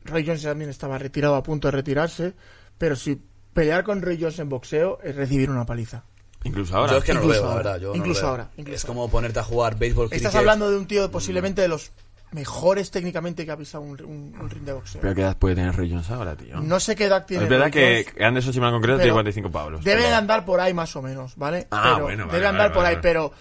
[0.04, 2.34] Roy Jones también estaba retirado a punto de retirarse,
[2.76, 3.18] pero si
[3.54, 6.04] pelear con Roy Jones en boxeo es recibir una paliza.
[6.42, 6.92] Incluso ahora.
[6.92, 7.70] Yo es que no lo Incluso veo, la ahora.
[7.70, 7.80] verdad.
[7.80, 8.30] Yo no lo Incluso veo.
[8.30, 8.94] ahora, incluso es ahora.
[9.00, 10.36] como ponerte a jugar béisbol, Estás cricket.
[10.36, 11.90] hablando de un tío posiblemente de los
[12.34, 15.00] mejores técnicamente que ha pisado un, un- un ring de boxeo.
[15.00, 16.60] Pero qué edad puede tener Roy Jones ahora, tío.
[16.60, 17.44] No sé qué edad tiene.
[17.44, 19.84] es verdad Roy que Anderson Silva en concreto tiene 45 pavos.
[19.84, 21.66] Deben pero- andar por ahí más o menos, ¿vale?
[21.70, 23.02] Ah, Pero bueno, vale, debe vale, andar por vale, ahí, vale.
[23.02, 23.32] pero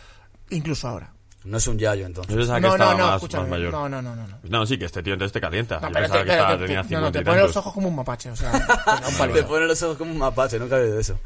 [0.51, 1.09] incluso ahora.
[1.45, 2.31] No es un yayo, entonces.
[2.33, 3.41] Yo pensaba que No, no, estaba no, más, escúchame.
[3.43, 3.71] más mayor.
[3.73, 4.27] No, no, no, no.
[4.27, 4.37] no.
[4.43, 5.75] No, sí, que este tío entonces te calienta.
[5.81, 7.57] No, Yo pero pensaba te, que estaba, te- tenía no, 50 no, te pone los
[7.57, 8.51] ojos como un mapache, o sea,
[9.11, 9.33] venga, un.
[9.33, 11.19] Te pone los ojos como un mapache, no cabe de eso.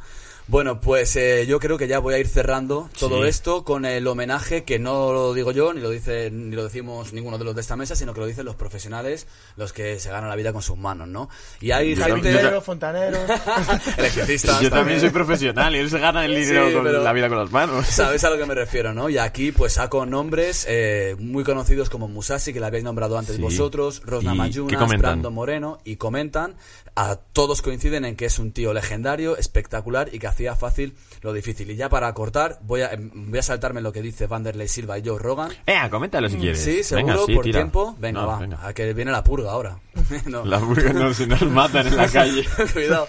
[0.50, 3.28] Bueno, pues eh, yo creo que ya voy a ir cerrando todo Sí.
[3.30, 7.12] esto con el homenaje que no lo digo yo, ni lo dice, ni lo decimos
[7.12, 9.28] ninguno de los de esta mesa, sino que lo dicen los profesionales,
[9.58, 11.30] los que se ganan la vida con sus manos, ¿no?
[11.60, 13.18] Y hay Yo gente, Carpintero, fontanero.
[13.98, 15.00] electricistas Yo también también.
[15.02, 17.52] soy profesional y él se gana el dinero Sí, con pero- la vida con las
[17.52, 17.86] manos.
[17.88, 19.10] Sabes a lo que me refiero, ¿no?
[19.10, 23.36] Y aquí pues saco nombres eh, muy conocidos como Musashi, que le habéis nombrado antes
[23.36, 23.42] Sí.
[23.42, 24.98] vosotros, ¿Y Rosna Mayunas?
[24.98, 26.56] Brando Moreno, y comentan,
[26.96, 31.34] a todos coinciden en que es un tío legendario, espectacular y que hacía fácil lo
[31.34, 31.70] difícil.
[31.72, 34.98] Y ya para cortar, voy a, em, voy a saltarme lo que dice Vanderlei Silva
[35.00, 35.52] y Joe Rogan.
[35.66, 36.62] Eh, coméntalo si quieres.
[36.64, 37.60] Sí, seguro, Venga, sí, por tira.
[37.60, 37.96] tiempo.
[38.00, 38.68] Venga, No, va, venga.
[38.68, 39.80] a que viene la purga ahora.
[40.28, 40.46] No.
[40.46, 42.46] La burga no se nos matan en la calle.
[42.74, 43.08] Cuidado.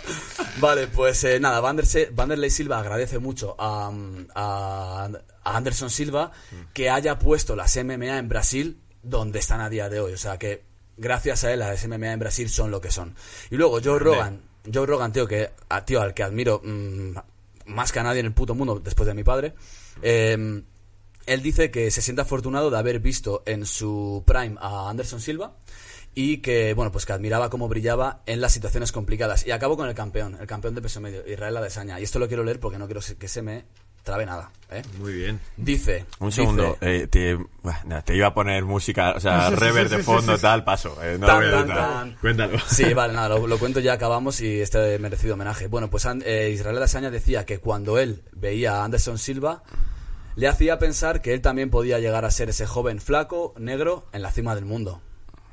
[0.61, 3.93] Vale, pues eh, nada, Vanderlei Silva agradece mucho a,
[4.35, 5.09] a-
[5.45, 6.33] a Anderson Silva
[6.73, 10.13] que haya puesto las MMA en Brasil donde están a día de hoy.
[10.13, 10.65] O sea que
[10.97, 13.15] gracias a él las MMA en Brasil son lo que son.
[13.51, 17.13] Y luego Joe Rogan, Joe Rogan, tío, que, a- tío al que admiro mm,
[17.67, 19.55] más que a nadie en el puto mundo después de mi padre.
[20.03, 20.63] eh,
[21.27, 25.57] él dice que se siente afortunado de haber visto en su prime a Anderson Silva
[26.15, 29.47] y que, bueno, pues que admiraba cómo brillaba en las situaciones complicadas.
[29.47, 32.01] Y acabo con el campeón, el campeón de peso medio, Israel Adesanya.
[32.01, 33.67] Y esto lo quiero leer porque no quiero que se me
[34.09, 34.51] trabe nada.
[34.71, 34.83] ¿eh?
[34.99, 35.39] Muy bien.
[35.57, 36.07] Dice...
[36.19, 40.33] Un dice- segundo, eh, te, iba a poner música, o sea, rever sí, de fondo,
[40.33, 40.43] sí, sí.
[40.43, 40.97] tal, paso.
[41.03, 42.17] eh, no Tan, voy a tan, tan.
[42.17, 42.59] Cuéntalo.
[42.67, 45.67] Sí, vale, nada, lo, lo cuento ya, acabamos y este merecido homenaje.
[45.67, 49.63] Bueno, pues An- eh, Israel Adesanya decía que cuando él veía a Anderson Silva,
[50.37, 54.23] le hacía pensar que él también podía llegar a ser ese joven flaco, negro, en
[54.23, 55.01] la cima del mundo.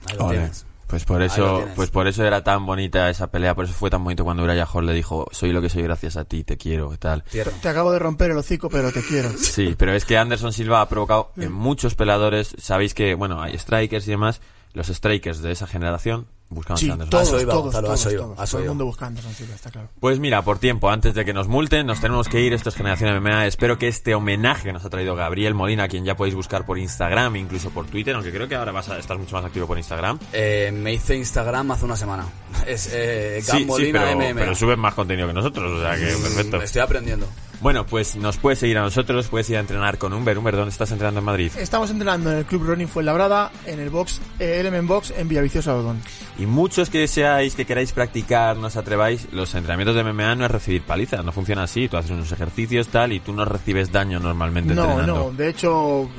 [0.10, 0.66] Ahí lo tienes.
[0.88, 4.04] Pues por eso, pues por eso era tan bonita esa pelea, por eso fue tan
[4.04, 6.94] bonito cuando Uriah Hall le dijo, soy lo que soy gracias a ti, te quiero,
[6.94, 7.24] y tal.
[7.62, 9.30] Te acabo de romper el hocico, pero te quiero.
[9.38, 13.58] Sí, pero es que Anderson Silva ha provocado en muchos peleadores, sabéis que, bueno, hay
[13.58, 14.42] strikers y demás,
[14.74, 18.50] los strikers de esa generación buscamos Sí, a Anderson todos, Has oído, todos, Gonzalo, todos,
[18.50, 19.90] Todo el mundo buscando Silva, está claro.
[20.00, 22.54] Pues mira, por tiempo, antes de que nos multen, nos tenemos que ir.
[22.54, 23.46] Esto es Generación MMA.
[23.48, 26.66] Espero que este homenaje que nos ha traído Gabriel Molina, a quien ya podéis buscar
[26.66, 29.68] por Instagram, incluso por Twitter, aunque creo que ahora vas a estar mucho más activo
[29.68, 30.18] por Instagram.
[30.34, 32.26] Eh, me hice Instagram hace una semana.
[32.66, 34.40] Es eh, Sí, sí, Molina pero, MMA.
[34.42, 36.62] pero suben más contenido que nosotros, o sea que perfecto.
[36.62, 37.28] Estoy aprendiendo.
[37.62, 40.38] Bueno, pues nos puedes seguir a nosotros, puedes ir a entrenar con Humber.
[40.38, 41.52] Humber, ¿dónde estás entrenando en Madrid?
[41.58, 45.74] Estamos entrenando en el Club Running Fuenlabrada, en el box, eh, Element Box, en Villaviciosa
[45.76, 46.00] Odón.
[46.38, 50.46] Y muchos que deseáis, que queráis practicar, no os atreváis, los entrenamientos de MMA no
[50.46, 51.88] es recibir palizas, no funciona así.
[51.88, 55.16] Tú haces unos ejercicios tal y tú no recibes daño normalmente No, entrenando.
[55.16, 56.10] no, de hecho,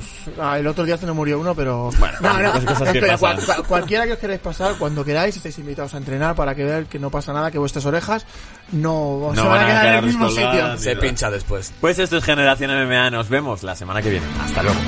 [0.41, 1.91] ah, el otro día se nos murió uno, pero...
[1.99, 3.19] Bueno, no, no, cosas- cosas que pasan.
[3.19, 6.65] cual- cual- cualquiera que os queráis pasar, cuando queráis, estáis invitados a entrenar para que
[6.65, 8.27] vean que no pasa nada, que vuestras orejas
[8.73, 10.77] no, se van a quedar en el mismo sitio.
[10.79, 11.73] Se pincha después.
[11.81, 14.27] Pues esto es Generación MMA, nos vemos la semana que viene.
[14.41, 14.79] Hasta luego.